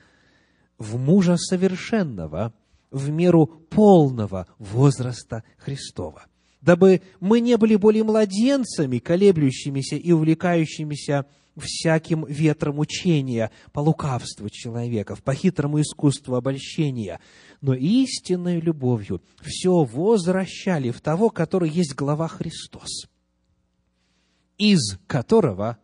[0.77, 2.53] в мужа совершенного,
[2.91, 6.25] в меру полного возраста Христова
[6.61, 11.25] дабы мы не были более младенцами, колеблющимися и увлекающимися
[11.57, 17.19] всяким ветром учения по лукавству человеков, по хитрому искусству обольщения,
[17.61, 23.07] но истинной любовью все возвращали в того, который есть глава Христос,
[24.57, 25.77] из которого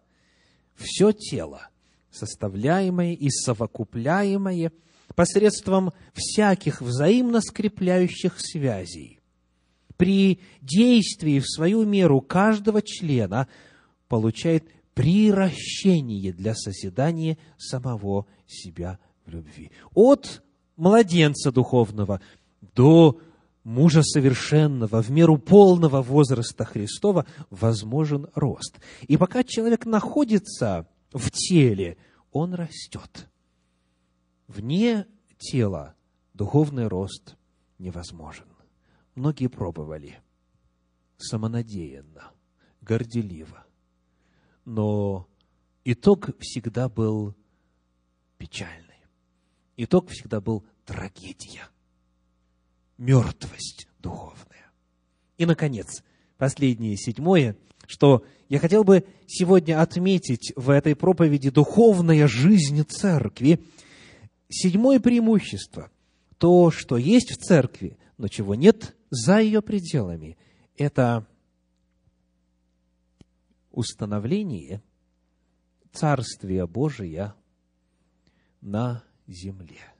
[0.76, 1.70] все тело,
[2.10, 4.72] составляемое и совокупляемое
[5.16, 9.20] посредством всяких взаимно скрепляющих связей,
[9.98, 13.48] при действии в свою меру каждого члена
[14.08, 19.72] получает приращение для созидания самого себя в любви.
[19.94, 20.44] От
[20.76, 22.22] младенца духовного
[22.76, 23.20] до
[23.64, 28.80] мужа совершенного, в меру полного возраста Христова, возможен рост.
[29.02, 31.98] И пока человек находится в теле,
[32.32, 33.28] он растет.
[34.48, 35.96] Вне тела
[36.34, 37.36] духовный рост
[37.80, 38.48] невозможен.
[39.16, 40.20] Многие пробовали
[41.18, 42.32] самонадеянно,
[42.82, 43.66] горделиво.
[44.66, 45.28] Но
[45.84, 47.36] итог всегда был
[48.38, 48.82] печальный.
[49.78, 51.68] Итог всегда был трагедия,
[52.98, 54.72] мертвость духовная.
[55.38, 56.04] И, наконец,
[56.38, 63.64] последнее, седьмое, что я хотел бы сегодня отметить в этой проповеди духовная жизнь церкви.
[64.50, 65.92] Седьмое преимущество–
[66.38, 70.38] то, что есть в церкви, но чего нет за ее пределами,
[70.78, 71.26] это
[73.72, 74.84] установление
[75.92, 77.36] Царствия Божия
[78.62, 79.94] на земле.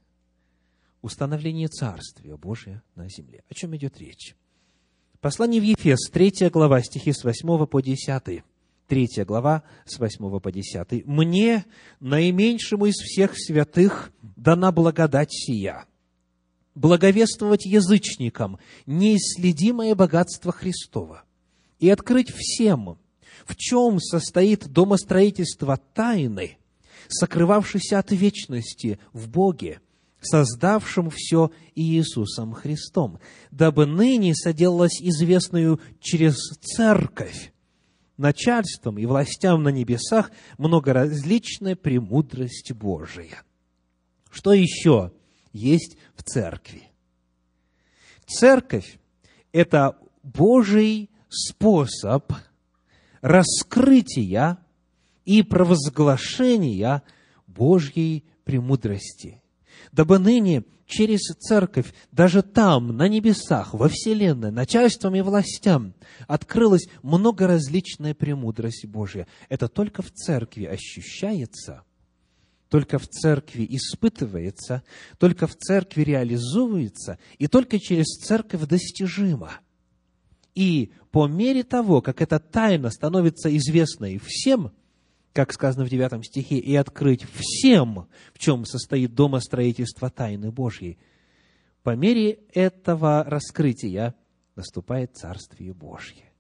[1.02, 3.44] Установление Царствия Божия на земле.
[3.50, 4.36] О чем идет речь?
[5.22, 8.44] Послание в Ефес, 3 глава, стихи с 8 по 10.
[8.88, 11.06] 3 глава, с 8 по 10.
[11.06, 11.66] «Мне,
[12.00, 15.86] наименьшему из всех святых, дана благодать сия,
[16.76, 21.24] благовествовать язычникам неисследимое богатство Христова
[21.80, 23.00] и открыть всем,
[23.46, 26.58] в чем состоит домостроительство тайны,
[27.08, 29.80] сокрывавшейся от вечности в Боге,
[30.22, 33.20] создавшим все Иисусом Христом,
[33.52, 37.54] дабы ныне соделалось известную через церковь,
[38.18, 43.44] начальством и властям на небесах многоразличная премудрость Божия.
[44.32, 45.12] Что еще
[45.54, 46.84] есть в церкви.
[48.26, 49.00] Церковь–
[49.52, 52.34] это Божий способ
[53.22, 54.58] раскрытия
[55.26, 57.04] и провозглашения
[57.48, 59.42] Божьей премудрости.
[59.92, 65.94] Дабы ныне через церковь, даже там, на небесах, во вселенной, начальством и властям,
[66.28, 69.28] открылась многоразличная премудрость Божья.
[69.50, 71.84] Это только в церкви ощущается–
[72.70, 74.84] только в церкви испытывается,
[75.18, 79.60] только в церкви реализуется и только через церковь достижимо.
[80.56, 84.72] И по мере того, как эта тайна становится известной всем,
[85.36, 90.98] как сказано в 9 стихе, и открыть всем, в чем состоит домостроительство тайны Божьей,
[91.84, 94.16] по мере этого раскрытия
[94.56, 96.32] наступает Царствие Божье.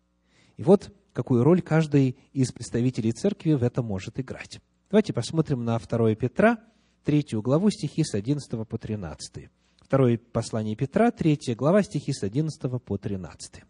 [0.55, 4.61] И вот какую роль каждый из представителей церкви в этом может играть.
[4.89, 6.59] Давайте посмотрим на 2 Петра,
[7.03, 9.49] 3 главу, стихи с 11 по 13.
[9.81, 13.61] Второе послание Петра, 3 глава, стихи с 11 по 13.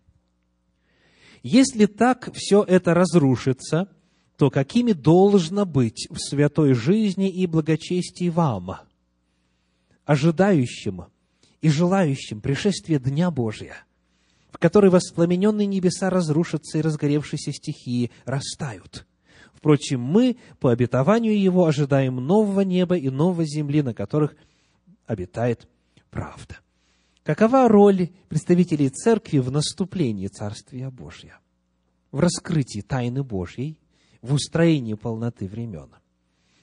[1.42, 3.90] Если так все это разрушится,
[4.38, 8.78] то какими должно быть в святой жизни и благочестии вам,
[10.06, 11.06] ожидающим
[11.62, 13.86] и желающим пришествия Дня Божия,
[14.52, 19.06] в который воспламененные небеса разрушатся и разгоревшиеся стихии растают.
[19.54, 24.36] Впрочем, мы, по обетованию Его, ожидаем нового неба и новой земли, на которых
[25.08, 25.68] обитает
[26.12, 26.58] правда.
[27.24, 31.40] Какова роль представителей церкви в наступлении Царствия Божия?
[32.12, 33.80] В раскрытии тайны Божьей,
[34.22, 35.90] в устроении полноты времен.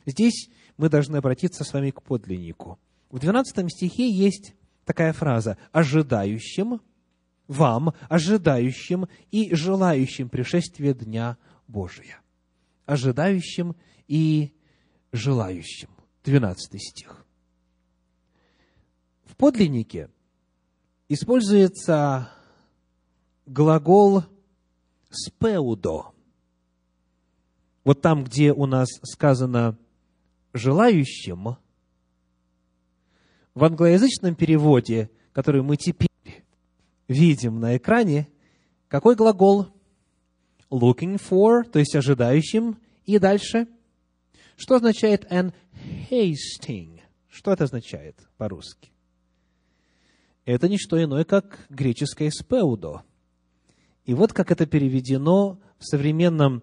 [0.07, 2.78] Здесь мы должны обратиться с вами к подлиннику.
[3.11, 6.80] В 12 стихе есть такая фраза «ожидающим
[7.46, 11.36] вам, ожидающим и желающим пришествия Дня
[11.68, 12.20] Божия».
[12.86, 13.76] Ожидающим
[14.09, 14.53] и
[15.12, 15.88] желающим.
[16.24, 17.24] 12 стих.
[19.24, 20.11] В подлиннике
[21.09, 22.30] используется
[23.46, 24.24] глагол
[25.11, 26.12] «спеудо».
[27.84, 29.78] Вот там, где у нас сказано
[30.52, 31.56] «желающим»,
[33.54, 36.08] в англоязычном переводе, который мы теперь
[37.08, 38.28] видим на экране,
[38.88, 39.68] какой глагол?
[40.70, 42.78] Looking for, то есть ожидающим.
[43.04, 43.68] И дальше.
[44.56, 45.52] Что означает an
[46.10, 47.00] hasting?
[47.28, 48.90] Что это означает по-русски?
[50.44, 53.02] Это не что иное, как греческое спеудо.
[54.04, 56.62] И вот как это переведено в современном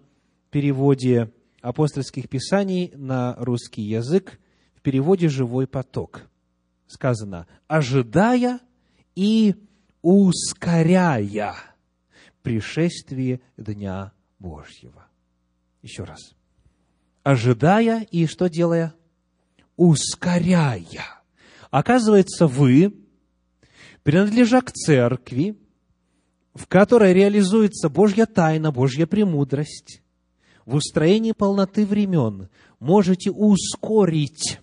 [0.50, 1.32] переводе
[1.62, 4.38] апостольских писаний на русский язык,
[4.74, 6.30] в переводе «живой поток»
[6.90, 8.60] сказано, ожидая
[9.14, 9.54] и
[10.02, 11.54] ускоряя
[12.42, 15.06] пришествие Дня Божьего.
[15.82, 16.34] Еще раз.
[17.22, 18.94] Ожидая и что делая?
[19.76, 21.22] Ускоряя.
[21.70, 22.94] Оказывается, вы,
[24.02, 25.56] принадлежа к церкви,
[26.54, 30.02] в которой реализуется Божья тайна, Божья премудрость,
[30.66, 32.48] в устроении полноты времен,
[32.78, 34.58] можете ускорить.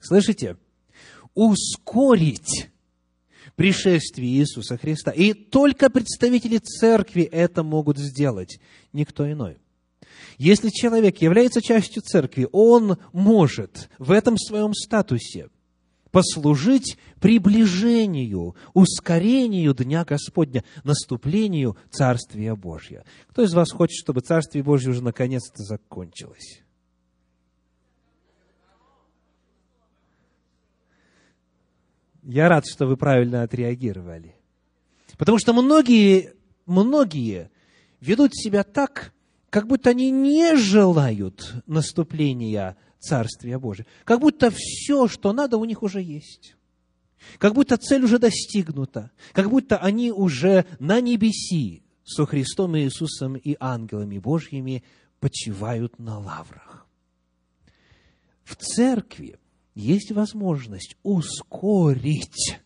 [0.00, 0.56] Слышите?
[1.34, 2.68] ускорить
[3.56, 5.10] пришествие Иисуса Христа.
[5.10, 8.58] И только представители церкви это могут сделать,
[8.92, 9.58] никто иной.
[10.38, 15.48] Если человек является частью церкви, он может в этом своем статусе
[16.10, 23.04] послужить приближению, ускорению Дня Господня, наступлению Царствия Божьего.
[23.28, 26.62] Кто из вас хочет, чтобы Царствие Божье уже наконец-то закончилось?
[32.22, 34.36] Я рад, что вы правильно отреагировали.
[35.16, 36.34] Потому что многие,
[36.66, 37.50] многие
[38.00, 39.12] ведут себя так,
[39.48, 43.86] как будто они не желают наступления Царствия Божия.
[44.04, 46.54] Как будто все, что надо, у них уже есть.
[47.38, 49.10] Как будто цель уже достигнута.
[49.32, 54.84] Как будто они уже на небеси со Христом Иисусом и ангелами Божьими
[55.18, 56.86] почивают на лаврах.
[58.44, 59.38] В церкви
[59.74, 62.58] есть возможность ускорить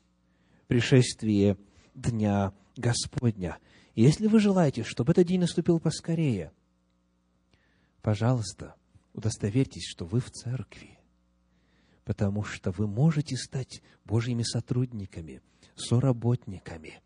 [0.67, 1.57] пришествие
[1.95, 3.59] Дня Господня.
[3.95, 6.53] Если вы желаете, чтобы этот день наступил поскорее,
[8.03, 8.75] пожалуйста,
[9.15, 10.99] удостоверьтесь, что вы в церкви,
[12.05, 15.41] потому что вы можете стать Божьими сотрудниками,
[15.75, 17.01] соработниками,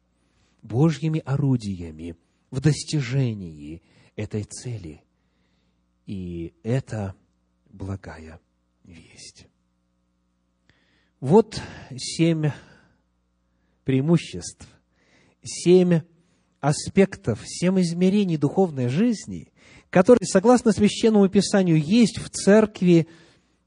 [0.62, 2.16] Божьими орудиями
[2.50, 3.82] в достижении
[4.16, 5.04] этой цели.
[6.06, 7.14] И это
[7.66, 8.40] благая
[8.82, 9.46] весть.
[11.20, 11.60] Вот
[11.96, 12.50] семь
[13.84, 14.66] преимуществ,
[15.42, 16.00] семь
[16.60, 19.52] аспектов, семь измерений духовной жизни,
[19.90, 23.08] которые, согласно Священному Писанию, есть в церкви,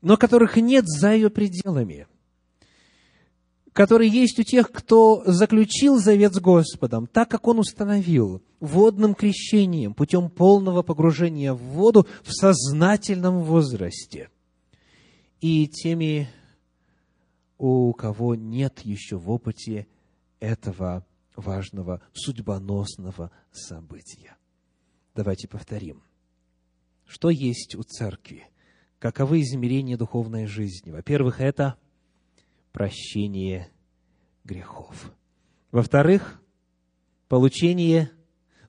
[0.01, 2.07] но которых нет за ее пределами,
[3.73, 9.93] которые есть у тех, кто заключил завет с Господом, так как Он установил, водным крещением,
[9.93, 14.29] путем полного погружения в воду в сознательном возрасте.
[15.39, 16.29] И теми
[17.57, 19.87] у кого нет еще в опыте
[20.39, 21.05] этого
[21.35, 24.35] важного судьбоносного события.
[25.15, 26.03] Давайте повторим.
[27.11, 28.47] Что есть у церкви?
[28.97, 30.91] Каковы измерения духовной жизни?
[30.91, 31.75] Во-первых, это
[32.71, 33.69] прощение
[34.45, 35.11] грехов.
[35.73, 36.41] Во-вторых,
[37.27, 38.11] получение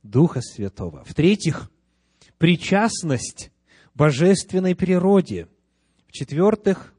[0.03, 1.05] Духа Святого.
[1.05, 1.71] В-третьих,
[2.39, 3.53] причастность
[3.95, 5.47] божественной природе.
[6.09, 6.95] В-четвертых,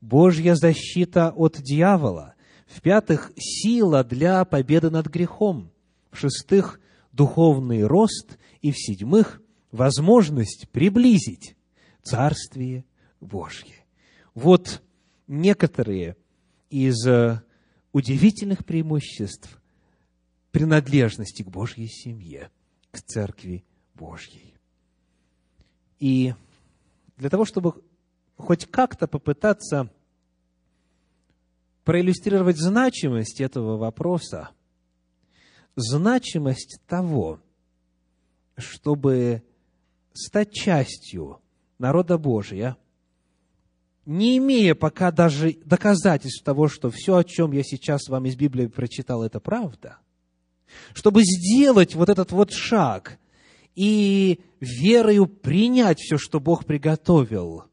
[0.00, 2.34] Божья защита от дьявола.
[2.68, 5.72] В-пятых, сила для победы над грехом.
[6.12, 6.78] В-шестых,
[7.10, 8.38] духовный рост.
[8.62, 9.42] И в-седьмых,
[9.72, 11.56] возможность приблизить
[12.02, 12.84] Царствие
[13.20, 13.74] Божье.
[14.34, 14.82] Вот
[15.26, 16.16] некоторые
[16.70, 17.42] из э,
[17.92, 19.60] удивительных преимуществ
[20.50, 22.50] принадлежности к Божьей семье,
[22.90, 23.64] к Церкви
[23.94, 24.54] Божьей.
[25.98, 26.34] И
[27.16, 27.84] для того, чтобы
[28.36, 29.92] хоть как-то попытаться
[31.84, 34.50] проиллюстрировать значимость этого вопроса,
[35.76, 37.40] значимость того,
[38.56, 39.42] чтобы
[40.12, 41.40] стать частью
[41.78, 42.76] народа Божия,
[44.06, 48.66] не имея пока даже доказательств того, что все, о чем я сейчас вам из Библии
[48.66, 49.98] прочитал, это правда,
[50.94, 53.18] чтобы сделать вот этот вот шаг
[53.74, 57.64] и верою принять все, что Бог приготовил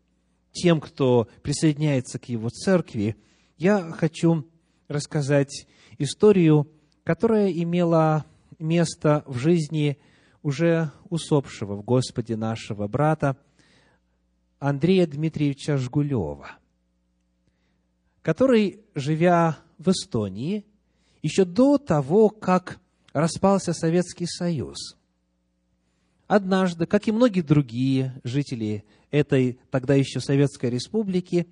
[0.52, 3.16] тем, кто присоединяется к Его церкви,
[3.58, 4.46] я хочу
[4.88, 5.68] рассказать
[5.98, 6.70] историю,
[7.04, 8.26] которая имела
[8.60, 9.98] место в жизни
[10.48, 13.36] уже усопшего в Господе нашего брата
[14.60, 16.52] Андрея Дмитриевича Жгулева,
[18.22, 20.66] который, живя в Эстонии,
[21.22, 22.80] еще до того, как
[23.12, 24.96] распался Советский Союз,
[26.28, 31.46] однажды, как и многие другие жители этой тогда еще Советской Республики,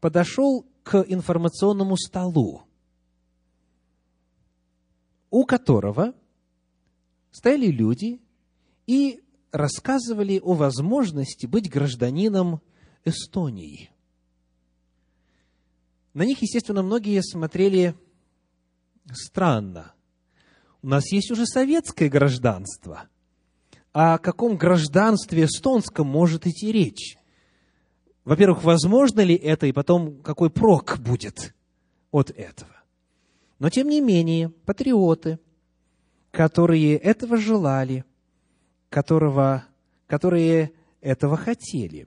[0.00, 2.62] подошел к информационному столу,
[5.30, 6.12] у которого
[7.30, 8.20] стояли люди
[8.86, 9.20] и
[9.52, 12.60] рассказывали о возможности быть гражданином
[13.04, 13.90] Эстонии.
[16.12, 17.94] На них, естественно, многие смотрели
[19.12, 19.94] странно.
[20.82, 23.08] У нас есть уже советское гражданство.
[23.92, 27.16] О каком гражданстве эстонском может идти речь?
[28.24, 31.54] Во-первых, возможно ли это, и потом, какой прок будет
[32.12, 32.70] от этого?
[33.58, 35.38] Но, тем не менее, патриоты,
[36.30, 38.04] которые этого желали,
[38.88, 39.64] которого,
[40.06, 42.06] которые этого хотели,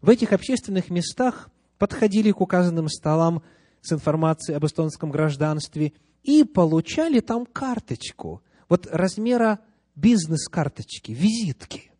[0.00, 3.42] в этих общественных местах подходили к указанным столам
[3.80, 9.60] с информацией об эстонском гражданстве и получали там карточку, вот размера
[9.94, 11.90] бизнес-карточки, визитки.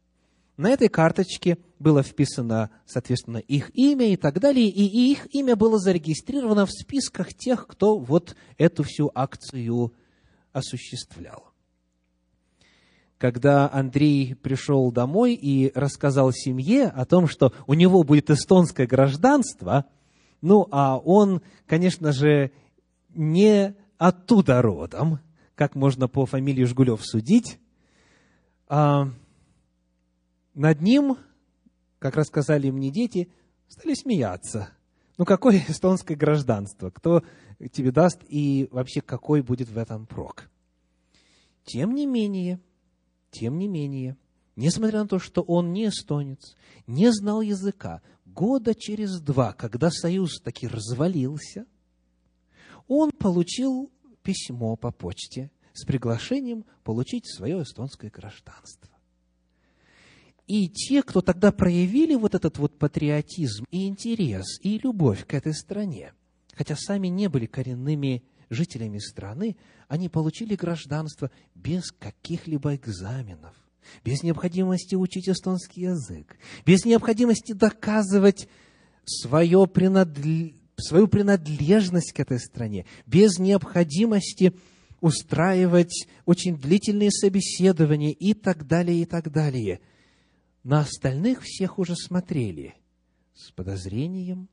[0.57, 5.79] На этой карточке было вписано, соответственно, их имя и так далее, и их имя было
[5.79, 9.93] зарегистрировано в списках тех, кто вот эту всю акцию
[10.53, 11.54] осуществлял.
[13.25, 19.87] Когда Андрей пришел домой и рассказал семье о том, что у него будет эстонское гражданство,
[20.43, 22.53] ну, а он, конечно же,
[23.15, 25.21] не оттуда родом,
[25.55, 27.59] как можно по фамилии Жгулев судить,
[28.69, 29.09] а
[30.53, 31.17] над ним,
[32.01, 33.31] как рассказали мне дети,
[33.69, 34.69] стали смеяться.
[35.17, 36.91] Ну, какое эстонское гражданство?
[36.91, 37.23] Кто
[37.73, 40.51] тебе даст и вообще какой будет в этом прок?
[41.65, 42.61] Тем не менее,
[43.35, 44.17] тем не менее,
[44.57, 46.55] несмотря на то, что он не эстонец,
[46.87, 51.67] не знал языка, года через два, когда союз таки развалился,
[52.87, 53.91] он получил
[54.23, 58.91] письмо по почте с приглашением получить свое эстонское гражданство.
[60.47, 65.55] И те, кто тогда проявили вот этот вот патриотизм и интерес, и любовь к этой
[65.55, 66.13] стране,
[66.53, 68.23] хотя сами не были коренными
[68.55, 69.57] жителями страны,
[69.89, 73.55] они получили гражданство без каких-либо экзаменов,
[74.05, 78.49] без необходимости учить эстонский язык, без необходимости доказывать
[79.05, 80.55] свое принадл...
[80.77, 84.55] свою принадлежность к этой стране, без необходимости
[85.01, 89.81] устраивать очень длительные собеседования и так далее, и так далее–
[90.65, 92.75] на остальных всех уже смотрели
[93.35, 94.49] с подозрением,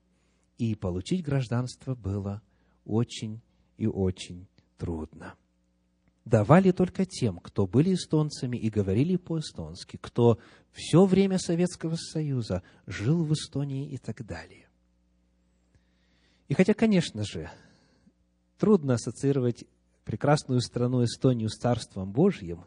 [0.58, 2.42] и получить гражданство было
[2.86, 3.42] очень
[3.82, 5.34] и очень трудно.
[6.24, 10.38] Давали только тем, кто были эстонцами и говорили по-эстонски, кто
[10.72, 14.70] все время Советского Союза жил в Эстонии и так далее.
[16.48, 17.50] И хотя, конечно же,
[18.60, 19.66] трудно ассоциировать
[20.04, 22.66] прекрасную страну Эстонию с Царством Божьим,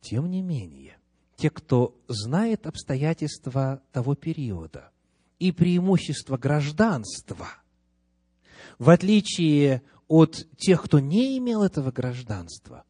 [0.00, 0.96] тем не менее,
[1.36, 4.90] те, кто знает обстоятельства того периода
[5.38, 7.59] и преимущества гражданства,
[8.80, 12.84] в отличие от тех, кто не имел этого гражданства,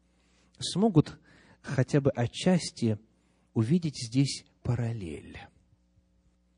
[0.57, 1.19] смогут
[1.61, 2.97] хотя бы отчасти
[3.53, 5.37] увидеть здесь параллель.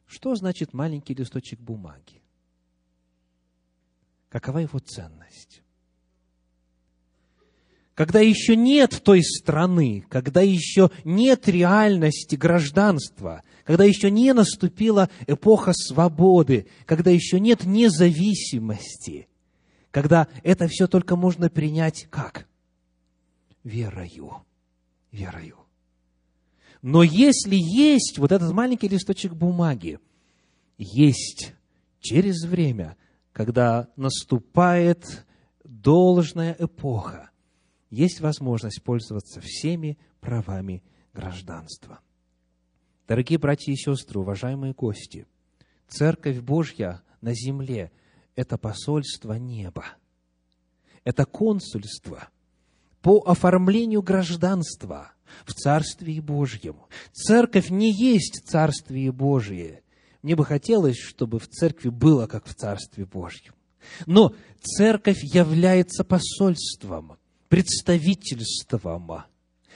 [0.05, 2.21] Что значит маленький листочек бумаги?
[4.29, 5.63] Какова его ценность?
[7.95, 15.73] когда еще нет той страны, когда еще нет реальности гражданства, когда еще не наступила эпоха
[15.73, 19.27] свободы, когда еще нет независимости,
[19.91, 22.47] когда это все только можно принять как?
[23.63, 24.43] верою.
[25.11, 25.57] Верою.
[26.81, 29.99] Но если есть вот этот маленький листочек бумаги,
[30.77, 31.53] есть
[31.99, 32.97] через время,
[33.31, 35.25] когда наступает
[35.63, 37.29] должная эпоха,
[37.89, 40.83] есть возможность пользоваться всеми правами
[41.13, 41.99] гражданства.
[43.07, 45.27] Дорогие братья и сестры, уважаемые гости,
[45.89, 47.91] Церковь Божья на земле–
[48.35, 49.85] это посольство неба.
[51.03, 52.29] Это консульство
[53.01, 55.11] по оформлению гражданства
[55.45, 56.77] в Царстве Божьем.
[57.11, 59.83] Церковь не есть Царствие Божие.
[60.21, 63.53] Мне бы хотелось, чтобы в церкви было, как в Царстве Божьем.
[64.05, 67.17] Но церковь является посольством,
[67.49, 69.23] представительством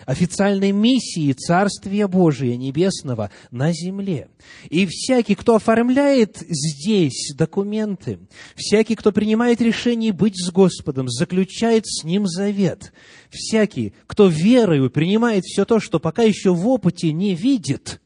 [0.06, 4.30] официальной миссии Царствия Божия Небесного на земле.
[4.70, 8.20] И всякий, кто оформляет здесь документы,
[8.56, 12.94] всякий, кто принимает решение быть с Господом, заключает с Ним завет,
[13.30, 18.02] всякий, кто верою принимает все то, что пока еще в опыте не видит,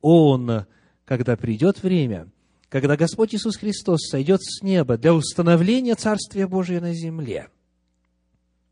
[0.00, 0.66] он,
[1.04, 2.28] когда придет время,
[2.68, 7.48] когда Господь Иисус Христос сойдет с неба для установления Царствия Божия на земле,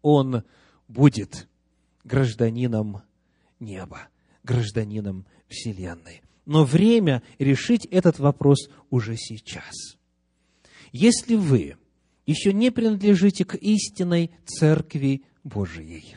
[0.02, 0.42] он
[0.88, 1.46] будет
[2.04, 3.02] гражданином
[3.60, 4.08] неба,
[4.42, 6.22] гражданином Вселенной.
[6.44, 9.96] Но время решить этот вопрос уже сейчас.
[10.90, 11.76] Если вы
[12.26, 16.16] еще не принадлежите к истинной Церкви Божией,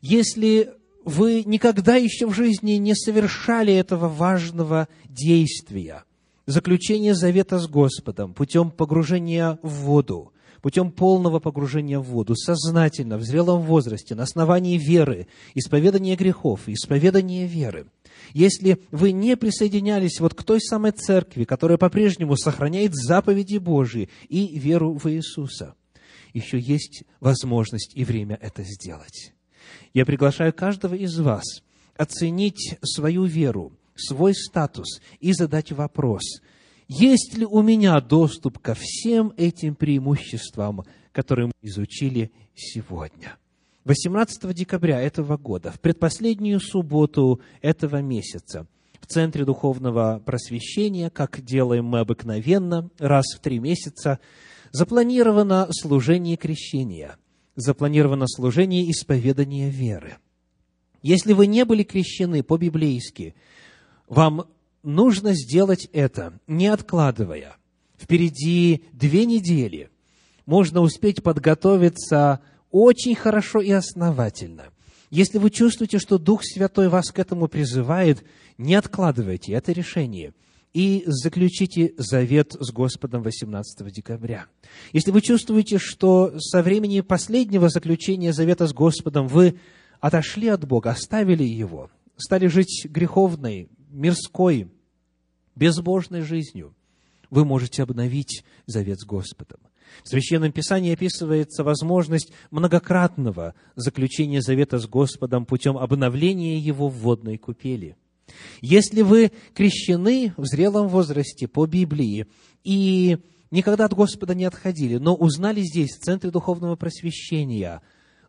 [0.00, 0.74] если
[1.04, 6.04] вы никогда еще в жизни не совершали этого важного действия,
[6.46, 10.32] заключения завета с Господом путем погружения в воду,
[10.62, 17.46] путем полного погружения в воду, сознательно, в зрелом возрасте, на основании веры, исповедания грехов, исповедания
[17.46, 17.86] веры.
[18.32, 24.58] Если вы не присоединялись вот к той самой церкви, которая по-прежнему сохраняет заповеди Божьи и
[24.58, 25.74] веру в Иисуса,
[26.32, 29.32] еще есть возможность и время это сделать.
[29.94, 31.62] Я приглашаю каждого из вас
[31.96, 36.22] оценить свою веру, свой статус и задать вопрос–
[36.88, 43.36] есть ли у меня доступ ко всем этим преимуществам, которые мы изучили сегодня?
[43.84, 48.66] 18 декабря этого года, в предпоследнюю субботу этого месяца,
[49.00, 54.18] в Центре Духовного Просвещения, как делаем мы обыкновенно, раз в три месяца,
[54.72, 57.16] запланировано служение крещения,
[57.54, 60.16] запланировано служение исповедания веры.
[61.02, 63.36] Если вы не были крещены по-библейски,
[64.08, 64.46] вам
[64.86, 67.56] нужно сделать это, не откладывая.
[67.98, 69.90] Впереди две недели.
[70.46, 74.66] Можно успеть подготовиться очень хорошо и основательно.
[75.10, 78.24] Если вы чувствуете, что Дух Святой вас к этому призывает,
[78.58, 80.34] не откладывайте это решение
[80.72, 84.46] и заключите завет с Господом 18 декабря.
[84.92, 89.58] Если вы чувствуете, что со времени последнего заключения завета с Господом вы
[90.00, 94.68] отошли от Бога, оставили Его, стали жить греховной, мирской,
[95.56, 96.74] безбожной жизнью,
[97.30, 99.58] вы можете обновить завет с Господом.
[100.04, 107.38] В Священном Писании описывается возможность многократного заключения завета с Господом путем обновления его в водной
[107.38, 107.96] купели.
[108.60, 112.26] Если вы крещены в зрелом возрасте по Библии
[112.64, 113.18] и
[113.50, 117.80] никогда от Господа не отходили, но узнали здесь, в Центре Духовного Просвещения,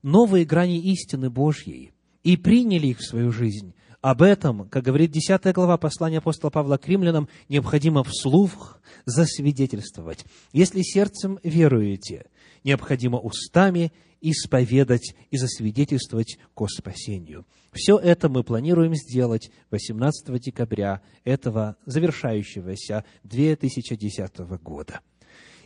[0.04, 3.74] новые грани истины Божьей и приняли их в свою жизнь,
[4.10, 10.24] об этом, как говорит 10 глава послания апостола Павла к римлянам, необходимо вслух засвидетельствовать.
[10.54, 12.28] Если сердцем веруете,
[12.64, 13.92] необходимо устами
[14.22, 17.46] исповедать и засвидетельствовать ко спасению.
[17.74, 25.02] Все это мы планируем сделать 18 декабря этого завершающегося 2010 года.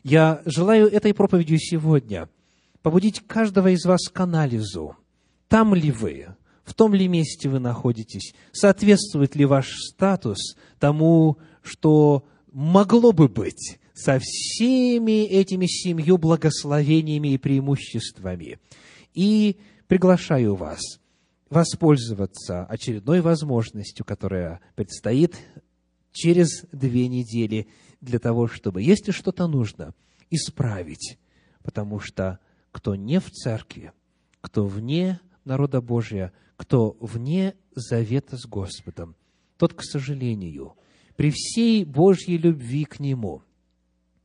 [0.01, 2.27] Я желаю этой проповедью сегодня
[2.81, 4.97] побудить каждого из вас к анализу.
[5.47, 6.35] Там ли вы?
[6.63, 13.79] В том ли месте вы находитесь, соответствует ли ваш статус тому, что могло бы быть
[13.93, 18.59] со всеми этими семью благословениями и преимуществами.
[19.13, 19.57] И
[19.87, 20.81] приглашаю вас
[21.49, 25.35] воспользоваться очередной возможностью, которая предстоит
[26.13, 27.67] через две недели
[27.99, 29.93] для того, чтобы, если что-то нужно,
[30.29, 31.19] исправить.
[31.61, 32.39] Потому что
[32.71, 33.91] кто не в церкви,
[34.39, 36.31] кто вне народа Божия,
[36.61, 39.15] кто вне завета с Господом,
[39.57, 40.75] тот, к сожалению,
[41.15, 43.41] при всей Божьей любви к Нему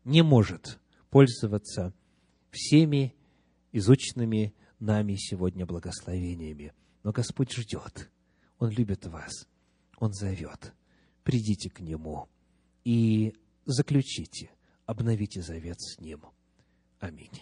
[0.04, 0.78] не может
[1.08, 1.94] пользоваться
[2.50, 3.14] всеми
[3.72, 6.74] изученными нами сегодня благословениями.
[7.04, 8.10] Но Господь ждет,
[8.58, 9.48] Он любит вас,
[9.96, 10.74] Он зовет.
[11.22, 12.28] Придите к Нему
[12.84, 13.32] и
[13.64, 14.50] заключите,
[14.84, 16.20] обновите завет с Ним.
[17.00, 17.40] Аминь.